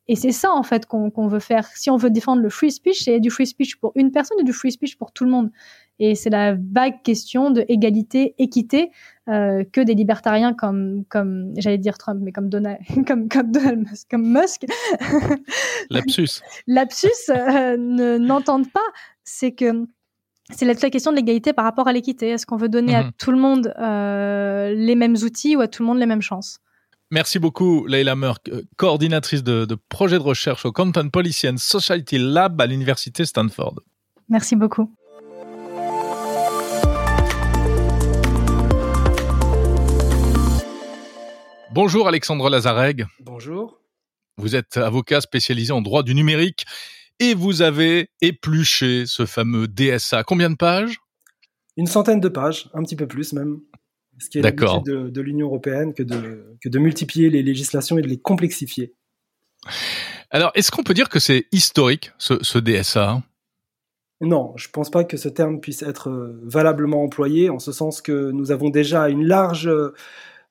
[0.07, 1.67] Et c'est ça, en fait, qu'on veut faire.
[1.75, 4.43] Si on veut défendre le free speech, c'est du free speech pour une personne et
[4.43, 5.51] du free speech pour tout le monde.
[5.99, 8.91] Et c'est la vague question de égalité, équité,
[9.29, 13.79] euh, que des libertariens comme, comme j'allais dire Trump, mais comme Donald, comme, comme Donald
[13.79, 14.65] Musk, comme Musk.
[15.89, 16.41] Lapsus.
[16.67, 17.77] Lapsus, euh,
[18.19, 18.79] n'entendent pas.
[19.23, 19.85] C'est que
[20.51, 22.29] c'est la, la, question de l'égalité par rapport à l'équité.
[22.29, 23.11] Est-ce qu'on veut donner à mhm.
[23.17, 26.59] tout le monde euh, les mêmes outils ou à tout le monde les mêmes chances?
[27.09, 32.17] Merci beaucoup, Leila Merck, coordinatrice de, de, projet de recherche au Content Policy and Society
[32.17, 33.79] Lab à l'Université Stanford.
[34.29, 34.91] Merci beaucoup.
[41.71, 43.05] Bonjour Alexandre Lazareg.
[43.19, 43.81] Bonjour.
[44.37, 46.65] Vous êtes avocat spécialisé en droit du numérique
[47.19, 50.23] et vous avez épluché ce fameux DSA.
[50.23, 50.99] Combien de pages?
[51.75, 53.59] Une centaine de pages, un petit peu plus même
[54.17, 57.97] ce qui est l'habitude de, de l'Union européenne que de, que de multiplier les législations
[57.97, 58.95] et de les complexifier.
[60.31, 63.21] Alors, est-ce qu'on peut dire que c'est historique, ce, ce DSA
[64.19, 67.71] non, je ne pense pas que ce terme puisse être euh, valablement employé, en ce
[67.71, 69.69] sens que nous avons déjà une large...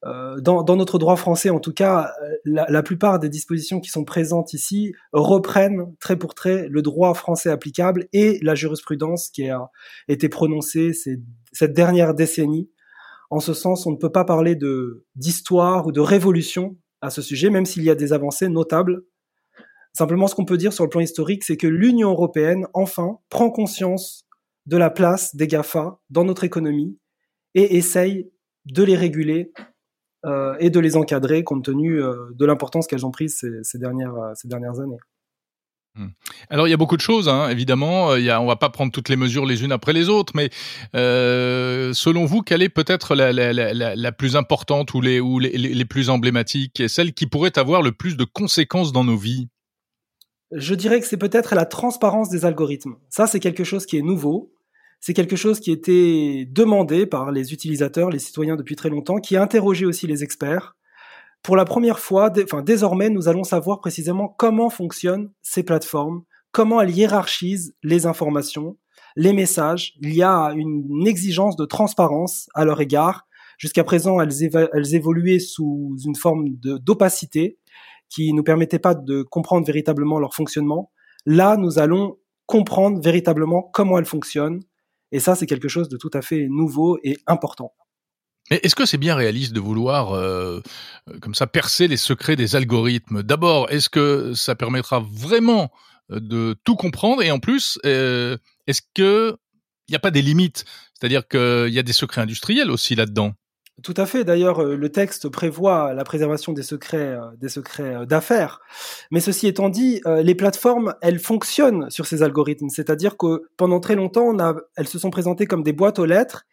[0.04, 2.12] Euh, dans, dans, notre droit français, en tout cas,
[2.44, 7.14] la, la, plupart des dispositions qui sont présentes ici reprennent trait pour trait le droit
[7.14, 9.70] français applicable et la jurisprudence qui a
[10.06, 11.18] été prononcée ces,
[11.52, 12.68] cette dernière décennie
[13.30, 17.22] en ce sens, on ne peut pas parler de d'histoire ou de révolution à ce
[17.22, 19.02] sujet, même s'il y a des avancées notables.
[19.92, 23.50] Simplement, ce qu'on peut dire sur le plan historique, c'est que l'Union européenne, enfin, prend
[23.50, 24.26] conscience
[24.66, 26.98] de la place des GAFA dans notre économie
[27.54, 28.30] et essaye
[28.66, 29.52] de les réguler
[30.26, 34.14] euh, et de les encadrer compte tenu euh, de l'importance qu'elles ont prise ces, dernières,
[34.34, 34.98] ces dernières années.
[35.96, 36.08] Hmm.
[36.50, 38.16] Alors il y a beaucoup de choses, hein, évidemment.
[38.16, 40.34] Il y a, on va pas prendre toutes les mesures les unes après les autres,
[40.36, 40.50] mais
[40.94, 45.38] euh, selon vous, quelle est peut-être la, la, la, la, plus importante ou, les, ou
[45.38, 49.16] les, les, plus emblématiques et celle qui pourrait avoir le plus de conséquences dans nos
[49.16, 49.48] vies?
[50.52, 52.96] Je dirais que c'est peut-être la transparence des algorithmes.
[53.08, 54.52] Ça, c'est quelque chose qui est nouveau.
[55.00, 59.36] C'est quelque chose qui était demandé par les utilisateurs, les citoyens depuis très longtemps, qui
[59.36, 60.76] a aussi les experts
[61.46, 66.80] pour la première fois, enfin désormais, nous allons savoir précisément comment fonctionnent ces plateformes, comment
[66.80, 68.76] elles hiérarchisent les informations,
[69.14, 69.94] les messages.
[70.00, 73.28] Il y a une exigence de transparence à leur égard.
[73.58, 74.32] Jusqu'à présent, elles,
[74.72, 77.58] elles, évoluaient sous une forme d'opacité
[78.08, 80.90] qui ne nous permettait pas de comprendre véritablement leur fonctionnement.
[81.26, 84.64] Là, nous allons comprendre véritablement comment elles fonctionnent.
[85.16, 87.72] Et ça, c'est quelque chose de tout à fait nouveau et important.
[88.50, 90.60] Mais est-ce que c'est bien réaliste de vouloir, euh,
[91.08, 93.22] euh, comme ça, percer les secrets des algorithmes?
[93.22, 95.72] D'abord, est-ce que ça permettra vraiment
[96.12, 97.22] euh, de tout comprendre?
[97.22, 99.38] Et en plus, est-ce que
[99.88, 100.66] il n'y a pas des limites?
[100.92, 103.32] C'est-à-dire qu'il y a des secrets industriels aussi là-dedans.
[103.82, 104.24] Tout à fait.
[104.24, 108.62] D'ailleurs, euh, le texte prévoit la préservation des secrets, euh, des secrets euh, d'affaires.
[109.10, 112.70] Mais ceci étant dit, les plateformes, elles fonctionnent sur ces algorithmes.
[112.70, 114.34] C'est-à-dire que pendant très longtemps,
[114.76, 116.44] elles se sont présentées comme des boîtes aux lettres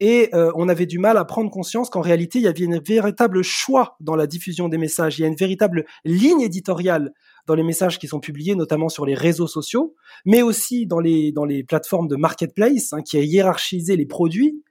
[0.00, 3.42] et on avait du mal à prendre conscience qu'en réalité, il y avait un véritable
[3.42, 5.18] choix dans la diffusion des messages.
[5.18, 7.12] Il y a une véritable ligne éditoriale
[7.46, 11.32] dans les messages qui sont publiés, notamment sur les réseaux sociaux, mais aussi dans les,
[11.32, 14.62] dans les plateformes de marketplace, hein, qui a hiérarchisé les produits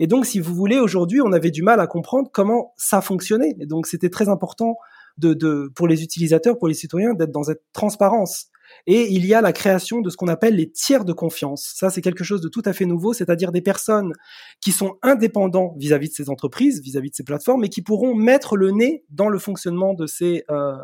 [0.00, 3.54] et donc, si vous voulez, aujourd'hui, on avait du mal à comprendre comment ça fonctionnait.
[3.60, 4.76] Et donc, c'était très important
[5.18, 8.46] de, de, pour les utilisateurs, pour les citoyens, d'être dans cette transparence.
[8.86, 11.74] Et il y a la création de ce qu'on appelle les tiers de confiance.
[11.76, 14.14] Ça, c'est quelque chose de tout à fait nouveau, c'est-à-dire des personnes
[14.62, 18.56] qui sont indépendants vis-à-vis de ces entreprises, vis-à-vis de ces plateformes, et qui pourront mettre
[18.56, 20.78] le nez dans le fonctionnement de ces, euh,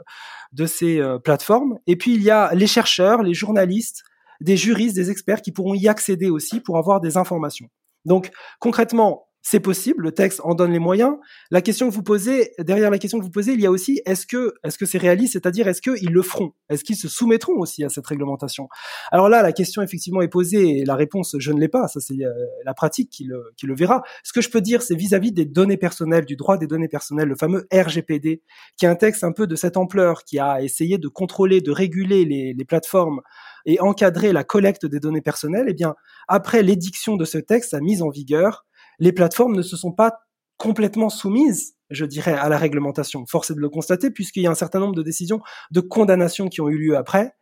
[0.52, 1.78] de ces euh, plateformes.
[1.86, 4.02] Et puis, il y a les chercheurs, les journalistes,
[4.42, 7.70] des juristes, des experts qui pourront y accéder aussi pour avoir des informations.
[8.06, 11.18] Donc concrètement, c'est possible, le texte en donne les moyens.
[11.52, 14.02] La question que vous posez, derrière la question que vous posez, il y a aussi
[14.04, 17.52] est-ce que est-ce que c'est réaliste, c'est-à-dire est-ce qu'ils le feront, est-ce qu'ils se soumettront
[17.52, 18.68] aussi à cette réglementation?
[19.12, 22.00] Alors là, la question effectivement est posée et la réponse je ne l'ai pas, ça
[22.00, 22.32] c'est euh,
[22.64, 24.02] la pratique qui le, qui le verra.
[24.24, 27.28] Ce que je peux dire, c'est vis-à-vis des données personnelles, du droit des données personnelles,
[27.28, 28.42] le fameux RGPD,
[28.76, 31.70] qui est un texte un peu de cette ampleur, qui a essayé de contrôler, de
[31.70, 33.20] réguler les, les plateformes
[33.64, 35.94] et encadrer la collecte des données personnelles, eh bien,
[36.26, 38.65] après l'édiction de ce texte, sa mise en vigueur,
[38.98, 40.20] les plateformes ne se sont pas
[40.56, 43.26] complètement soumises, je dirais, à la réglementation.
[43.26, 46.48] Force est de le constater, puisqu'il y a un certain nombre de décisions de condamnation
[46.48, 47.32] qui ont eu lieu après.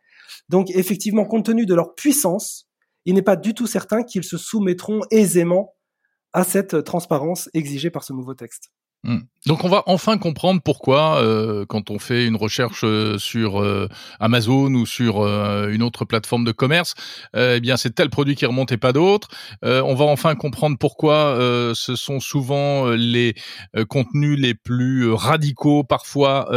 [0.49, 2.69] Donc, effectivement, compte tenu de leur puissance,
[3.05, 5.75] il n'est pas du tout certain qu'ils se soumettront aisément
[6.33, 8.71] à cette transparence exigée par ce nouveau texte.
[9.05, 9.19] Hmm.
[9.45, 13.87] Donc on va enfin comprendre pourquoi euh, quand on fait une recherche euh, sur euh,
[14.19, 15.23] Amazon ou sur
[15.67, 16.95] une autre plateforme de commerce,
[17.35, 19.27] eh bien c'est tel produit qui remonte et pas d'autres.
[19.61, 21.35] on va enfin comprendre pourquoi
[21.75, 23.35] ce sont souvent les
[23.89, 26.49] contenus les plus radicaux, parfois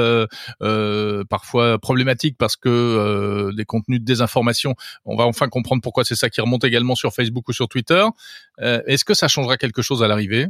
[1.29, 4.75] parfois problématiques parce que des contenus de désinformation.
[5.05, 8.07] On va enfin comprendre pourquoi c'est ça qui remonte également sur Facebook ou sur Twitter.
[8.59, 10.49] Est-ce que ça changera quelque chose à l'arrivée?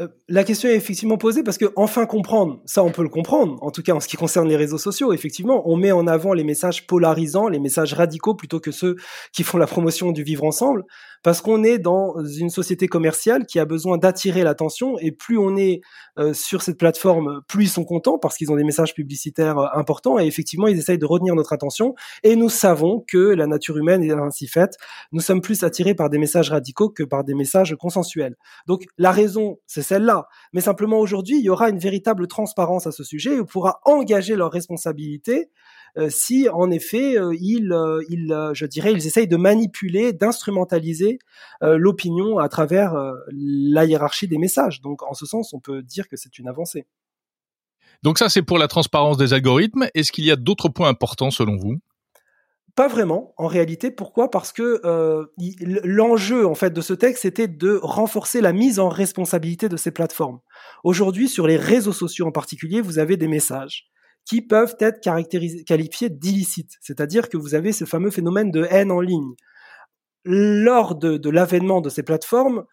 [0.00, 3.56] Euh, la question est effectivement posée parce que enfin comprendre, ça on peut le comprendre,
[3.62, 6.34] en tout cas en ce qui concerne les réseaux sociaux, effectivement, on met en avant
[6.34, 8.96] les messages polarisants, les messages radicaux plutôt que ceux
[9.32, 10.84] qui font la promotion du vivre ensemble,
[11.22, 15.56] parce qu'on est dans une société commerciale qui a besoin d'attirer l'attention et plus on
[15.56, 15.80] est
[16.18, 19.66] euh, sur cette plateforme, plus ils sont contents parce qu'ils ont des messages publicitaires euh,
[19.74, 23.76] importants et effectivement ils essayent de retenir notre attention et nous savons que la nature
[23.76, 24.76] humaine est ainsi faite,
[25.12, 28.36] nous sommes plus attirés par des messages radicaux que par des messages consensuels.
[28.66, 30.28] Donc la raison c'est celle-là.
[30.52, 33.80] Mais simplement aujourd'hui, il y aura une véritable transparence à ce sujet et on pourra
[33.84, 35.50] engager leurs responsabilités
[36.08, 41.18] si en effet euh, ils, euh, ils je dirais, ils essayent de manipuler, d'instrumentaliser
[41.62, 42.94] l'opinion à travers
[43.32, 44.80] la hiérarchie des messages.
[44.80, 46.86] Donc en ce sens, on peut dire que c'est une avancée.
[48.02, 49.86] Donc ça, c'est pour la transparence des algorithmes.
[49.94, 51.78] Est-ce qu'il y a d'autres points importants selon vous?
[52.74, 53.90] Pas vraiment, en réalité.
[53.90, 54.30] Pourquoi?
[54.30, 55.24] Parce que euh,
[55.82, 59.90] l'enjeu en fait de ce texte était de renforcer la mise en responsabilité de ces
[59.90, 60.40] plateformes.
[60.84, 63.88] Aujourd'hui, sur les réseaux sociaux en particulier, vous avez des messages
[64.26, 65.00] qui peuvent être
[65.64, 69.34] qualifiés d'illicites, c'est-à-dire que vous avez ce fameux phénomène de haine en ligne.
[70.24, 72.64] Lors de, l'avènement de ces plateformes,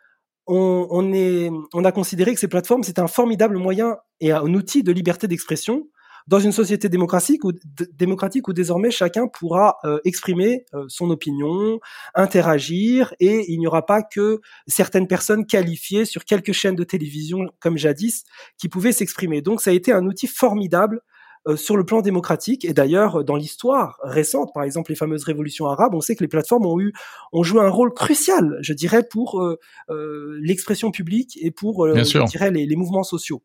[0.47, 5.27] on, a considéré que ces plateformes c'était un formidable moyen et un outil de liberté
[5.27, 5.87] d'expression
[6.27, 7.51] dans une société démocratique où,
[7.93, 11.79] démocratique où désormais chacun pourra euh, exprimer euh, son opinion,
[12.15, 17.47] interagir, et il n'y aura pas que certaines personnes qualifiées sur quelques chaînes de télévision
[17.59, 18.23] comme jadis
[18.57, 19.41] qui pouvaient s'exprimer.
[19.41, 21.01] Donc ça a été un outil formidable
[21.47, 22.63] euh, sur le plan démocratique.
[22.65, 26.29] Et d'ailleurs, dans l'histoire récente, par exemple les fameuses révolutions arabes, on sait que les
[26.29, 26.93] plateformes ont eu
[27.31, 32.25] ont joué un rôle crucial, je dirais, pour euh, euh, l'expression publique et pour, je
[32.25, 33.43] dirais, les, les mouvements sociaux.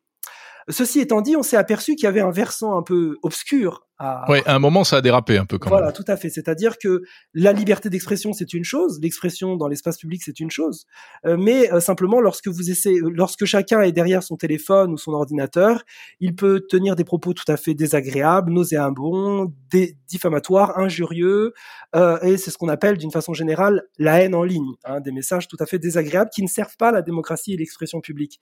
[0.69, 4.31] Ceci étant dit, on s'est aperçu qu'il y avait un versant un peu obscur à...
[4.31, 5.93] Ouais, à un moment, ça a dérapé un peu quand voilà, même.
[5.95, 6.31] Voilà, tout à fait.
[6.31, 7.03] C'est-à-dire que
[7.35, 10.87] la liberté d'expression, c'est une chose, l'expression dans l'espace public, c'est une chose.
[11.27, 15.13] Euh, mais euh, simplement, lorsque vous essayez, lorsque chacun est derrière son téléphone ou son
[15.13, 15.83] ordinateur,
[16.21, 19.53] il peut tenir des propos tout à fait désagréables, nauséabonds,
[20.07, 21.53] diffamatoires, injurieux,
[21.97, 25.13] euh, et c'est ce qu'on appelle, d'une façon générale, la haine en ligne, hein, des
[25.13, 28.39] messages tout à fait désagréables qui ne servent pas à la démocratie et l'expression publique.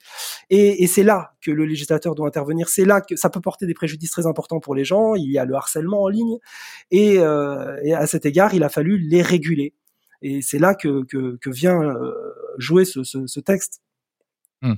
[0.49, 2.69] Et, et c'est là que le législateur doit intervenir.
[2.69, 5.15] C'est là que ça peut porter des préjudices très importants pour les gens.
[5.15, 6.37] Il y a le harcèlement en ligne.
[6.91, 9.73] Et, euh, et, à cet égard, il a fallu les réguler.
[10.21, 12.11] Et c'est là que, que, vient euh,
[12.57, 13.81] jouer ce, ce, texte.
[14.63, 14.77] Hum.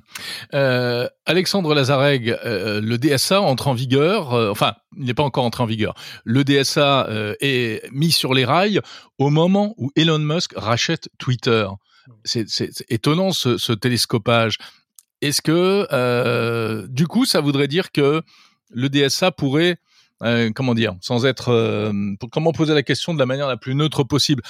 [0.53, 5.65] Euh, Alexandre Lazareg, le DSA entre en vigueur, enfin, il n'est pas encore entré en
[5.65, 5.93] vigueur.
[6.25, 7.07] Le DSA
[7.39, 8.81] est mis sur les rails
[9.17, 11.67] au moment où Elon Musk rachète Twitter.
[12.25, 12.45] C'est
[12.89, 14.57] étonnant ce, ce télescopage.
[15.21, 18.21] Est-ce que, du coup, ça voudrait dire que
[18.69, 19.77] le DSA pourrait
[20.23, 21.93] euh, comment dire, sans être, euh,
[22.31, 24.43] comment poser la question de la manière la plus neutre possible.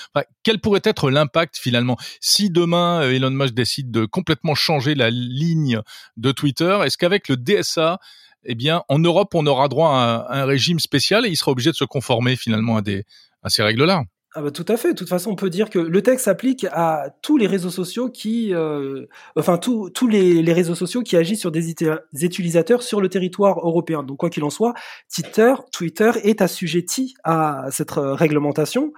[0.44, 1.98] quel pourrait être l'impact finalement?
[2.22, 5.82] Si demain euh, Elon Musk décide de complètement changer la ligne
[6.18, 8.00] de Twitter Est-ce qu'avec le DSA,
[8.46, 11.70] eh bien, en Europe, on aura droit à un, régime spécial et il sera obligé
[11.70, 14.04] de se conformer finalement à ces règles-là?
[14.36, 14.94] Ah bah tout à fait.
[14.94, 18.10] De toute façon, on peut dire que le texte s'applique à tous les réseaux sociaux
[18.10, 21.72] qui, euh, enfin tous les, réseaux sociaux qui agissent sur des,
[22.14, 24.04] utilisateurs sur le territoire européen.
[24.04, 24.76] Donc quoi qu'il en soit,
[25.12, 28.94] Twitter, Twitter est assujetti à cette euh, réglementation.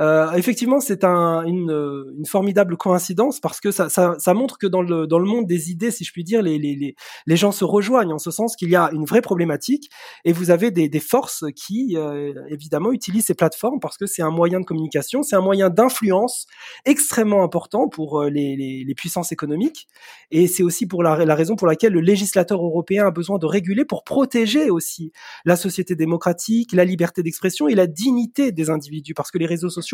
[0.00, 1.70] Euh, effectivement, c'est un, une,
[2.16, 5.46] une, formidable coïncidence parce que ça, ça, ça, montre que dans le dans le monde
[5.46, 6.94] des idées, si je puis dire, les les,
[7.26, 9.90] les, gens se rejoignent en ce sens qu'il y a une vraie problématique
[10.24, 14.22] et vous avez des, des forces qui euh, évidemment utilisent ces plateformes parce que c'est
[14.22, 16.46] un moyen de communication, c'est un moyen d'influence
[16.86, 19.86] extrêmement important pour euh, les, les, les puissances économiques.
[20.30, 23.44] Et c'est aussi pour la, la, raison pour laquelle le législateur européen a besoin de
[23.44, 25.12] réguler pour protéger aussi
[25.44, 29.12] la société démocratique, la liberté d'expression et la dignité des individus.
[29.12, 29.89] Parce que les réseaux sociaux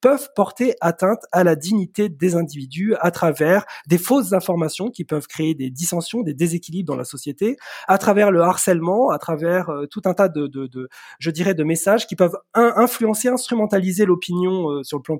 [0.00, 5.28] peuvent porter atteinte à la dignité des individus à travers des fausses informations qui peuvent
[5.28, 9.86] créer des dissensions, des déséquilibres dans la société, à travers le harcèlement, à travers euh,
[9.86, 10.88] tout un tas de, de, de,
[11.20, 15.18] je dirais, de messages qui peuvent influencer, instrumentaliser l'opinion euh, sur le plan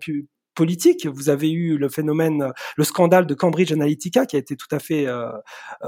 [0.55, 1.07] politique.
[1.07, 4.67] Vous avez eu le phénomène, euh, le scandale de Cambridge Analytica qui a été tout
[4.71, 5.31] à fait euh,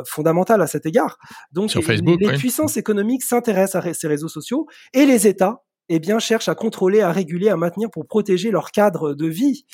[0.07, 1.19] fondamental à cet égard.
[1.53, 5.99] Donc, sur Facebook, les, puissances économiques s'intéressent à ces réseaux sociaux et les États eh
[5.99, 9.65] bien, cherchent à contrôler, à réguler, à maintenir pour protéger leur cadre de vie.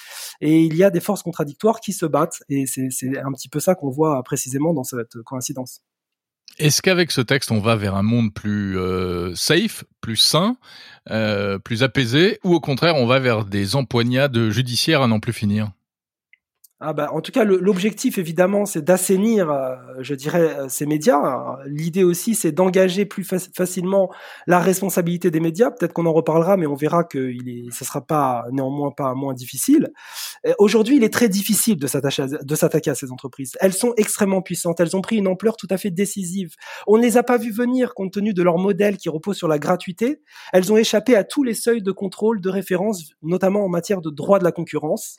[0.41, 2.43] Et il y a des forces contradictoires qui se battent.
[2.49, 5.83] Et c'est un petit peu ça qu'on voit précisément dans cette coïncidence.
[6.59, 10.57] Est-ce qu'avec ce texte, on va vers un monde plus euh, safe, plus sain,
[11.11, 15.33] euh, plus apaisé, ou au contraire, on va vers des empoignades judiciaires à n'en plus
[15.33, 15.71] finir?
[16.83, 21.59] Ah bah, en tout cas, l'objectif évidemment, c'est d'assainir, euh, je dirais, euh, ces médias.
[21.67, 23.23] L'idée aussi, c'est d'engager plus
[23.55, 24.11] facilement
[24.47, 25.71] la responsabilité des médias.
[25.71, 29.13] Peut-être qu'on en reparlera, mais on verra que il est, ça sera pas néanmoins pas
[29.15, 29.91] moins difficile.
[30.59, 33.59] Aujourd'hui, il est très difficile de s'attacher, de s'attaquer à ces entreprises.
[33.61, 34.81] Elles sont extrêmement puissantes.
[34.81, 36.55] Elles ont pris une ampleur tout à fait décisive.
[36.87, 39.49] On ne les a pas vues venir compte tenu de leur modèle qui repose sur
[39.49, 40.23] la gratuité.
[40.55, 44.09] Elles ont échappé à tous les seuils de contrôle, de référence, notamment en matière de
[44.09, 45.19] droit de la concurrence.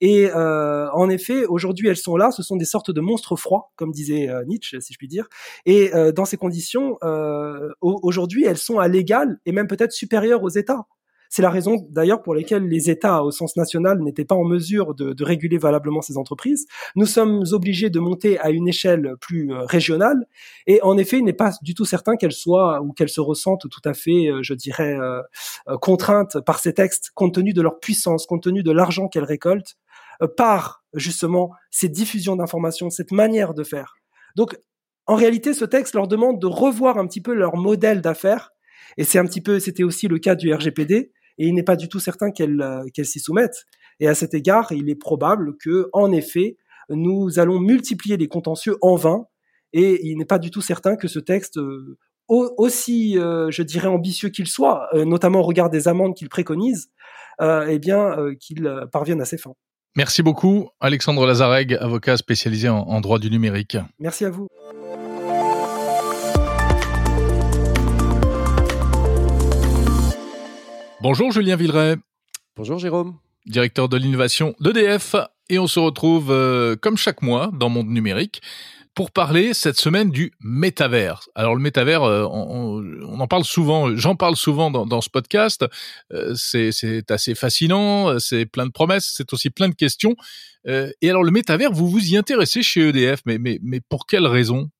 [0.00, 2.30] Et euh, en effet, aujourd'hui, elles sont là.
[2.30, 5.28] Ce sont des sortes de monstres froids, comme disait euh, Nietzsche, si je puis dire.
[5.66, 10.42] Et euh, dans ces conditions, euh, aujourd'hui, elles sont à l'égal et même peut-être supérieures
[10.42, 10.86] aux États.
[11.30, 14.94] C'est la raison d'ailleurs pour laquelle les États, au sens national, n'étaient pas en mesure
[14.94, 16.66] de, de, réguler valablement ces entreprises.
[16.94, 20.28] Nous sommes obligés de monter à une échelle plus régionale,
[20.68, 23.68] et en effet, il n'est pas du tout certain qu'elles soient ou qu'elles se ressentent
[23.68, 24.96] tout à fait, je dirais,
[25.80, 29.76] contraintes par ces textes, compte tenu de leur puissance, compte tenu de l'argent qu'elles récoltent,
[30.36, 33.94] par justement ces diffusions d'informations, cette manière de faire.
[34.36, 34.56] Donc,
[35.06, 38.50] en réalité, ce texte leur demande de revoir un petit peu leur modèle d'affaires,
[38.96, 41.76] et c'est un petit peu, c'était aussi le cas du RGPD, et il n'est pas
[41.76, 43.64] du tout certain qu'elle euh, qu'elle s'y soumette.
[44.00, 46.56] Et à cet égard, il est probable que, en effet,
[46.88, 49.26] nous allons multiplier les contentieux en vain,
[49.72, 51.98] et il n'est pas du tout certain que ce texte euh,
[52.28, 56.88] aussi, je dirais, ambitieux qu'il soit, notamment au regard des amendes qu'il préconise,
[57.42, 59.52] eh bien, qu'il parvienne à ses fins.
[59.96, 63.76] Merci beaucoup, Alexandre Lazareg, avocat spécialisé en, droit du numérique.
[64.00, 64.48] Merci à vous.
[71.00, 71.94] Bonjour Julien Villeray.
[72.56, 73.18] Bonjour Jérôme.
[73.46, 75.14] Directeur de l'innovation d'EDF.
[75.48, 78.40] Et on se retrouve euh, comme chaque mois dans Monde Numérique
[78.94, 81.28] pour parler cette semaine du métavers.
[81.34, 85.64] Alors le métavers, euh, on, en parle souvent, j'en parle souvent dans, ce podcast.
[86.12, 90.14] Euh, c'est assez fascinant, c'est plein de promesses, c'est aussi plein de questions.
[90.66, 94.06] Euh, et alors le métavers, vous vous y intéressez chez EDF, mais, mais, mais pour
[94.06, 94.70] quelle raison?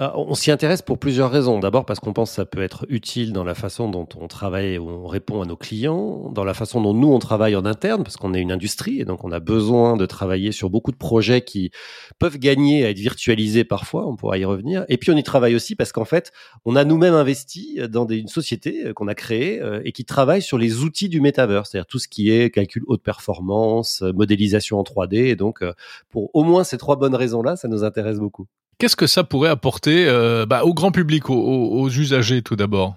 [0.00, 1.58] Ah, on s'y intéresse pour plusieurs raisons.
[1.58, 4.74] D'abord parce qu'on pense que ça peut être utile dans la façon dont on travaille
[4.74, 8.04] et on répond à nos clients, dans la façon dont nous on travaille en interne,
[8.04, 10.96] parce qu'on est une industrie et donc on a besoin de travailler sur beaucoup de
[10.96, 11.72] projets qui
[12.20, 14.84] peuvent gagner à être virtualisés parfois, on pourra y revenir.
[14.88, 16.30] Et puis on y travaille aussi parce qu'en fait,
[16.64, 20.42] on a nous-mêmes investi dans une société euh, qu'on a créée euh, et qui travaille
[20.42, 24.78] sur les outils du metaverse, c'est-à-dire tout ce qui est calcul haute performance, euh, modélisation
[24.78, 25.16] en 3D.
[25.16, 25.64] Et donc,
[26.08, 28.46] pour au moins ces trois bonnes raisons-là, ça nous intéresse beaucoup.
[28.78, 32.96] Qu'est-ce que ça pourrait apporter euh, bah, au grand public, aux usagers tout d'abord?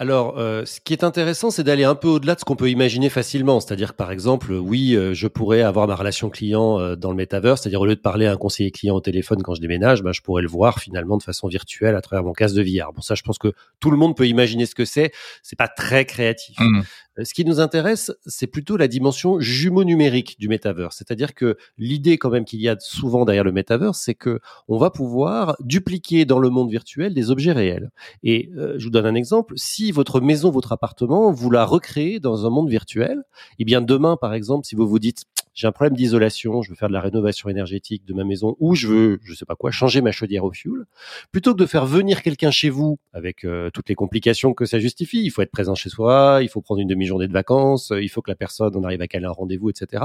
[0.00, 2.70] Alors, euh, ce qui est intéressant, c'est d'aller un peu au-delà de ce qu'on peut
[2.70, 3.60] imaginer facilement.
[3.60, 7.16] C'est-à-dire que, par exemple, oui, euh, je pourrais avoir ma relation client euh, dans le
[7.16, 10.02] metaverse, c'est-à-dire au lieu de parler à un conseiller client au téléphone quand je déménage,
[10.02, 12.94] bah, je pourrais le voir finalement de façon virtuelle à travers mon casque de VR.
[12.94, 15.12] Bon, ça, je pense que tout le monde peut imaginer ce que c'est.
[15.42, 16.56] C'est pas très créatif.
[16.58, 16.80] Mmh.
[17.22, 20.96] Ce qui nous intéresse, c'est plutôt la dimension jumeau numérique du metaverse.
[20.96, 24.78] C'est-à-dire que l'idée quand même qu'il y a souvent derrière le metaverse, c'est que on
[24.78, 27.90] va pouvoir dupliquer dans le monde virtuel des objets réels.
[28.22, 29.54] Et je vous donne un exemple.
[29.56, 33.22] Si votre maison, votre appartement, vous la recréez dans un monde virtuel,
[33.58, 35.24] eh bien demain, par exemple, si vous vous dites
[35.54, 38.74] j'ai un problème d'isolation, je veux faire de la rénovation énergétique de ma maison ou
[38.74, 40.86] je veux, je sais pas quoi, changer ma chaudière au fioul,
[41.32, 44.78] plutôt que de faire venir quelqu'un chez vous avec euh, toutes les complications que ça
[44.78, 48.08] justifie, il faut être présent chez soi, il faut prendre une demi-journée de vacances, il
[48.08, 50.04] faut que la personne, on arrive à caler un rendez-vous, etc.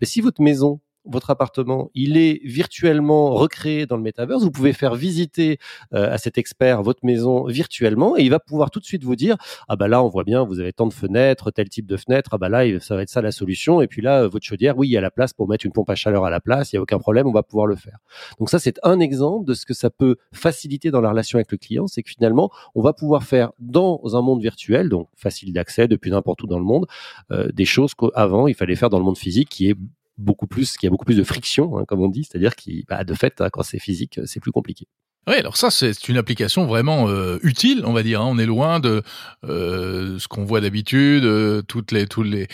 [0.00, 4.42] Mais si votre maison, votre appartement, il est virtuellement recréé dans le metaverse.
[4.42, 5.58] Vous pouvez faire visiter
[5.94, 9.16] euh, à cet expert votre maison virtuellement et il va pouvoir tout de suite vous
[9.16, 9.36] dire
[9.68, 12.30] ah bah là on voit bien vous avez tant de fenêtres, tel type de fenêtre,
[12.32, 14.88] ah bah là ça va être ça la solution et puis là votre chaudière oui
[14.88, 16.76] il y a la place pour mettre une pompe à chaleur à la place, il
[16.76, 17.98] y a aucun problème, on va pouvoir le faire.
[18.38, 21.50] Donc ça c'est un exemple de ce que ça peut faciliter dans la relation avec
[21.50, 25.52] le client, c'est que finalement on va pouvoir faire dans un monde virtuel donc facile
[25.52, 26.86] d'accès depuis n'importe où dans le monde
[27.30, 29.76] euh, des choses qu'avant il fallait faire dans le monde physique qui est
[30.22, 33.04] beaucoup plus, qui a beaucoup plus de friction, hein, comme on dit, c'est-à-dire qui, bah,
[33.04, 34.86] de fait, hein, quand c'est physique, c'est plus compliqué.
[35.28, 38.20] Oui, alors ça c'est une application vraiment euh, utile, on va dire.
[38.20, 38.26] Hein.
[38.28, 39.02] On est loin de
[39.44, 42.48] euh, ce qu'on voit d'habitude, euh, toutes les toutes les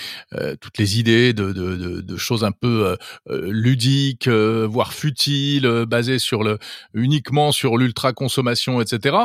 [0.61, 2.95] toutes les idées de, de, de, choses un peu
[3.27, 6.59] ludiques, voire futiles, basées sur le
[6.93, 9.17] uniquement sur l'ultra consommation, etc.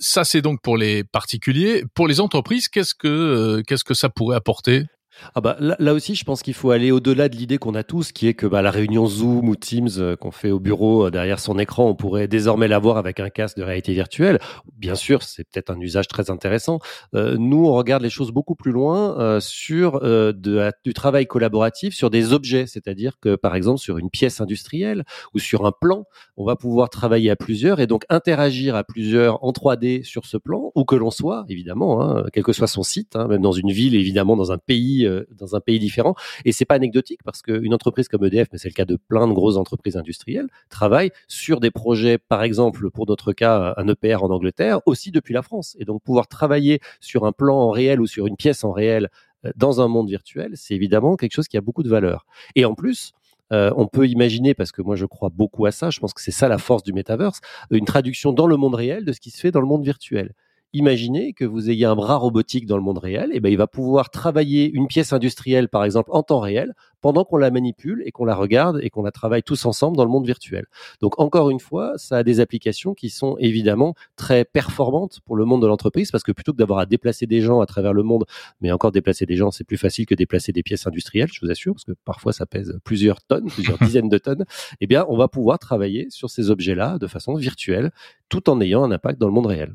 [0.00, 1.84] ça c'est donc pour les particuliers.
[1.94, 4.86] Pour les entreprises, qu'est-ce que qu'est-ce que ça pourrait apporter?
[5.34, 8.12] Ah bah là, aussi, je pense qu'il faut aller au-delà de l'idée qu'on a tous,
[8.12, 11.10] qui est que bah, la réunion Zoom ou Teams euh, qu'on fait au bureau euh,
[11.10, 14.38] derrière son écran, on pourrait désormais l'avoir avec un casque de réalité virtuelle.
[14.76, 16.78] Bien sûr, c'est peut-être un usage très intéressant.
[17.14, 22.32] Euh, nous, on regarde les choses beaucoup plus loin sur du travail collaboratif sur des
[22.32, 25.04] objets, c'est-à-dire que par exemple sur une pièce industrielle
[25.34, 26.04] ou sur un plan,
[26.36, 30.36] on va pouvoir travailler à plusieurs et donc interagir à plusieurs en 3D sur ce
[30.36, 33.52] plan, où que l'on soit, évidemment, hein, quel que soit son site, hein, même dans
[33.52, 36.14] une ville, évidemment, dans un pays euh, dans un pays différent.
[36.44, 39.26] Et c'est pas anecdotique parce qu'une entreprise comme EDF, mais c'est le cas de plein
[39.26, 44.22] de grosses entreprises industrielles, travaille sur des projets, par exemple, pour notre cas, un EPR
[44.22, 45.76] en Angleterre, aussi depuis la France.
[45.78, 49.08] Et donc pouvoir travailler sur un plan en réel ou sur une pièce en réel
[49.44, 52.26] euh, dans un monde virtuel, c'est évidemment quelque chose qui a beaucoup de valeur.
[52.54, 53.12] Et en plus,
[53.52, 56.22] euh, on peut imaginer, parce que moi je crois beaucoup à ça, je pense que
[56.22, 57.40] c'est ça la force du metaverse,
[57.70, 60.32] une traduction dans le monde réel de ce qui se fait dans le monde virtuel
[60.72, 63.66] imaginez que vous ayez un bras robotique dans le monde réel, et ben il va
[63.66, 68.12] pouvoir travailler une pièce industrielle, par exemple, en temps réel, pendant qu'on la manipule et
[68.12, 70.66] qu'on la regarde et qu'on la travaille tous ensemble dans le monde virtuel.
[71.00, 75.44] Donc encore une fois, ça a des applications qui sont évidemment très performantes pour le
[75.44, 78.02] monde de l'entreprise, parce que plutôt que d'avoir à déplacer des gens à travers le
[78.02, 78.24] monde,
[78.60, 81.50] mais encore déplacer des gens, c'est plus facile que déplacer des pièces industrielles, je vous
[81.50, 84.44] assure, parce que parfois ça pèse plusieurs tonnes, plusieurs dizaines de tonnes.
[84.80, 87.90] Eh bien, on va pouvoir travailler sur ces objets-là de façon virtuelle,
[88.28, 89.74] tout en ayant un impact dans le monde réel.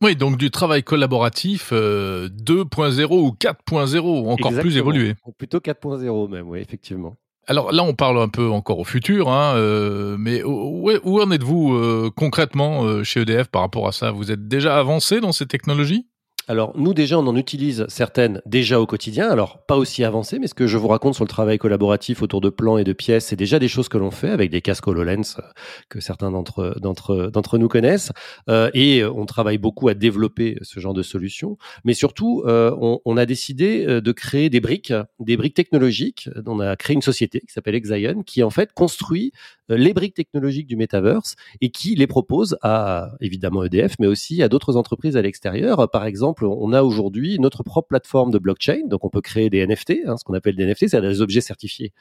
[0.00, 5.14] Oui, donc du travail collaboratif 2.0 euh, ou 4.0, encore plus évolué.
[5.36, 7.16] Plutôt 4.0 même, oui, effectivement.
[7.46, 11.30] Alors là, on parle un peu encore au futur, hein, euh, mais où, où en
[11.30, 14.10] êtes-vous euh, concrètement chez EDF par rapport à ça?
[14.10, 16.06] Vous êtes déjà avancé dans ces technologies?
[16.48, 19.28] Alors nous déjà, on en utilise certaines déjà au quotidien.
[19.28, 22.40] Alors pas aussi avancées, mais ce que je vous raconte sur le travail collaboratif autour
[22.40, 24.88] de plans et de pièces, c'est déjà des choses que l'on fait avec des casques
[24.88, 25.42] HoloLens euh,
[25.90, 28.12] que certains d'entre d'entre d'entre nous connaissent.
[28.48, 31.58] Euh, et on travaille beaucoup à développer ce genre de solutions.
[31.84, 36.30] Mais surtout, euh, on, on, a décidé euh, de créer des briques, des briques technologiques.
[36.46, 39.32] On a créé une société qui s'appelle Exion, qui en fait construit
[39.68, 44.48] les briques technologiques du metaverse et qui les propose à évidemment EDF, mais aussi à
[44.48, 45.90] d'autres entreprises à l'extérieur.
[45.90, 49.66] Par exemple, on a aujourd'hui notre propre plateforme de blockchain, donc on peut créer des
[49.66, 51.92] NFT, hein, ce qu'on appelle des NFT, c'est des objets certifiés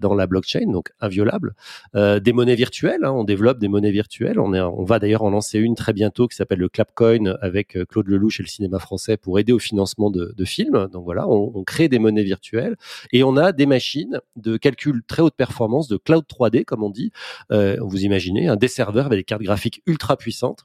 [0.00, 1.54] dans la blockchain, donc inviolables,
[1.94, 3.04] des monnaies virtuelles.
[3.04, 4.38] Hein, on développe des monnaies virtuelles.
[4.38, 7.76] On, est, on va d'ailleurs en lancer une très bientôt qui s'appelle le Clapcoin avec
[7.88, 10.88] Claude Lelouch et le cinéma français pour aider au financement de, de films.
[10.92, 12.76] Donc voilà, on, on crée des monnaies virtuelles
[13.12, 16.90] et on a des machines de calcul très haute performance, de cloud 3D comme on
[16.90, 17.01] dit.
[17.50, 20.64] Euh, vous imaginez, un des serveurs avec des cartes graphiques ultra puissantes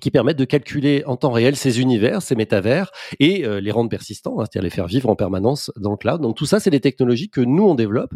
[0.00, 3.90] qui permettent de calculer en temps réel ces univers, ces métavers, et euh, les rendre
[3.90, 6.20] persistants, hein, c'est-à-dire les faire vivre en permanence dans le cloud.
[6.20, 8.12] Donc tout ça, c'est des technologies que nous, on développe.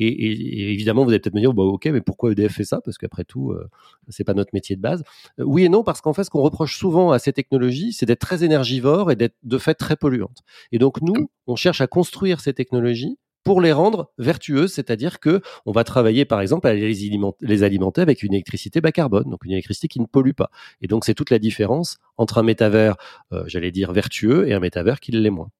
[0.00, 2.80] Et, et, évidemment, vous allez peut-être me dire, bah, ok, mais pourquoi EDF fait ça?
[2.84, 3.68] Parce qu'après tout, euh,
[4.08, 5.04] c'est pas notre métier de base.
[5.38, 8.06] Euh, oui et non, parce qu'en fait, ce qu'on reproche souvent à ces technologies, c'est
[8.06, 10.42] d'être très énergivores et d'être de fait très polluantes.
[10.72, 15.40] Et donc nous, on cherche à construire ces technologies pour les rendre vertueuses, c'est-à-dire que
[15.66, 19.52] on va travailler par exemple à les alimenter, avec une électricité bas carbone, donc une
[19.52, 20.50] électricité qui ne pollue pas.
[20.80, 22.96] Et donc c'est toute la différence entre un métavers,
[23.32, 25.50] euh, j'allais dire vertueux, et un métavers qui l'est moins.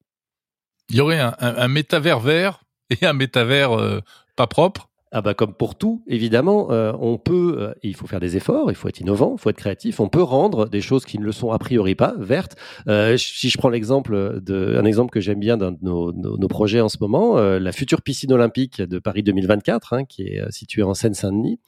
[0.91, 4.01] Il y aurait un, métavers vert et un métavers euh,
[4.37, 8.19] pas propre ah bah comme pour tout, évidemment, euh, on peut, euh, il faut faire
[8.19, 11.05] des efforts, il faut être innovant, il faut être créatif, on peut rendre des choses
[11.05, 12.57] qui ne le sont a priori pas vertes.
[12.89, 16.49] Euh, si je prends l'exemple de, un exemple que j'aime bien d'un de nos, nos,
[16.49, 20.83] projets en ce moment, la future piscine olympique de Paris 2024, hein, qui est située
[20.83, 21.61] en Seine-Saint-Denis,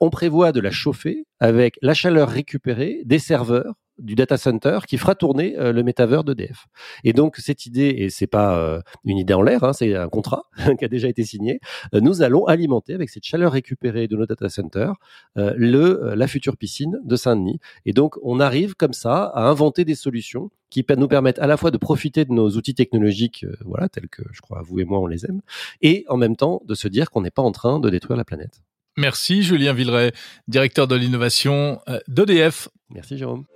[0.00, 4.98] on prévoit de la chauffer avec la chaleur récupérée des serveurs du data center qui
[4.98, 6.66] fera tourner euh, le métavers d'EDF.
[7.04, 10.08] Et donc cette idée, et c'est pas euh, une idée en l'air, hein, c'est un
[10.08, 10.44] contrat
[10.78, 11.60] qui a déjà été signé,
[11.94, 14.94] euh, nous allons alimenter avec cette chaleur récupérée de nos data centers
[15.36, 17.60] le, la future piscine de Saint-Denis.
[17.86, 21.56] Et donc on arrive comme ça à inventer des solutions qui nous permettent à la
[21.56, 25.00] fois de profiter de nos outils technologiques, voilà, tels que je crois vous et moi
[25.00, 25.40] on les aime,
[25.82, 28.24] et en même temps de se dire qu'on n'est pas en train de détruire la
[28.24, 28.60] planète.
[28.96, 30.12] Merci Julien Villeray,
[30.48, 32.68] directeur de l'innovation d'EDF.
[32.90, 33.46] Merci Jérôme.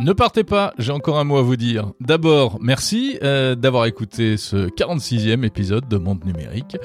[0.00, 1.92] Ne partez pas, j'ai encore un mot à vous dire.
[2.00, 6.76] D'abord, merci euh, d'avoir écouté ce 46e épisode de Monde Numérique.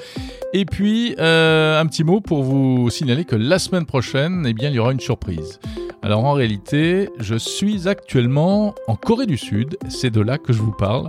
[0.52, 4.68] Et puis, euh, un petit mot pour vous signaler que la semaine prochaine, eh bien,
[4.68, 5.58] il y aura une surprise.
[6.04, 10.60] Alors en réalité, je suis actuellement en Corée du Sud, c'est de là que je
[10.60, 11.08] vous parle.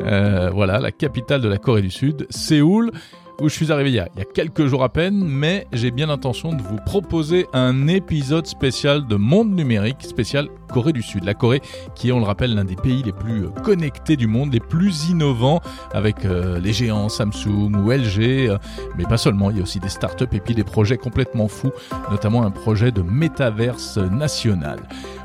[0.00, 2.90] Euh, voilà, la capitale de la Corée du Sud, Séoul
[3.40, 5.66] où je suis arrivé il y, a, il y a quelques jours à peine, mais
[5.72, 11.02] j'ai bien l'intention de vous proposer un épisode spécial de Monde Numérique, spécial Corée du
[11.02, 11.24] Sud.
[11.24, 11.60] La Corée
[11.94, 14.60] qui est, on le rappelle, l'un des pays les plus euh, connectés du monde, les
[14.60, 15.60] plus innovants,
[15.92, 18.58] avec euh, les géants Samsung ou LG, euh,
[18.96, 21.72] mais pas seulement, il y a aussi des startups et puis des projets complètement fous,
[22.10, 24.80] notamment un projet de métaverse national.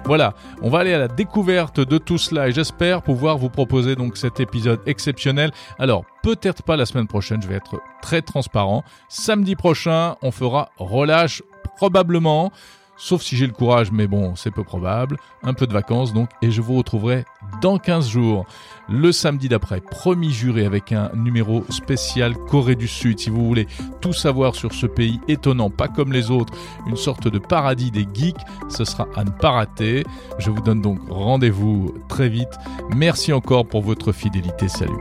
[0.05, 3.95] Voilà, on va aller à la découverte de tout cela et j'espère pouvoir vous proposer
[3.95, 5.51] donc cet épisode exceptionnel.
[5.79, 8.83] Alors, peut-être pas la semaine prochaine, je vais être très transparent.
[9.09, 11.41] Samedi prochain, on fera relâche
[11.77, 12.51] probablement
[12.97, 15.17] sauf si j'ai le courage, mais bon, c'est peu probable.
[15.43, 17.25] Un peu de vacances donc, et je vous retrouverai
[17.61, 18.45] dans 15 jours,
[18.87, 23.19] le samedi d'après, promis juré avec un numéro spécial Corée du Sud.
[23.19, 23.67] Si vous voulez
[24.01, 26.53] tout savoir sur ce pays étonnant, pas comme les autres,
[26.87, 28.35] une sorte de paradis des geeks,
[28.69, 30.03] ce sera à ne pas rater.
[30.37, 32.53] Je vous donne donc rendez-vous très vite.
[32.95, 34.67] Merci encore pour votre fidélité.
[34.67, 34.93] Salut.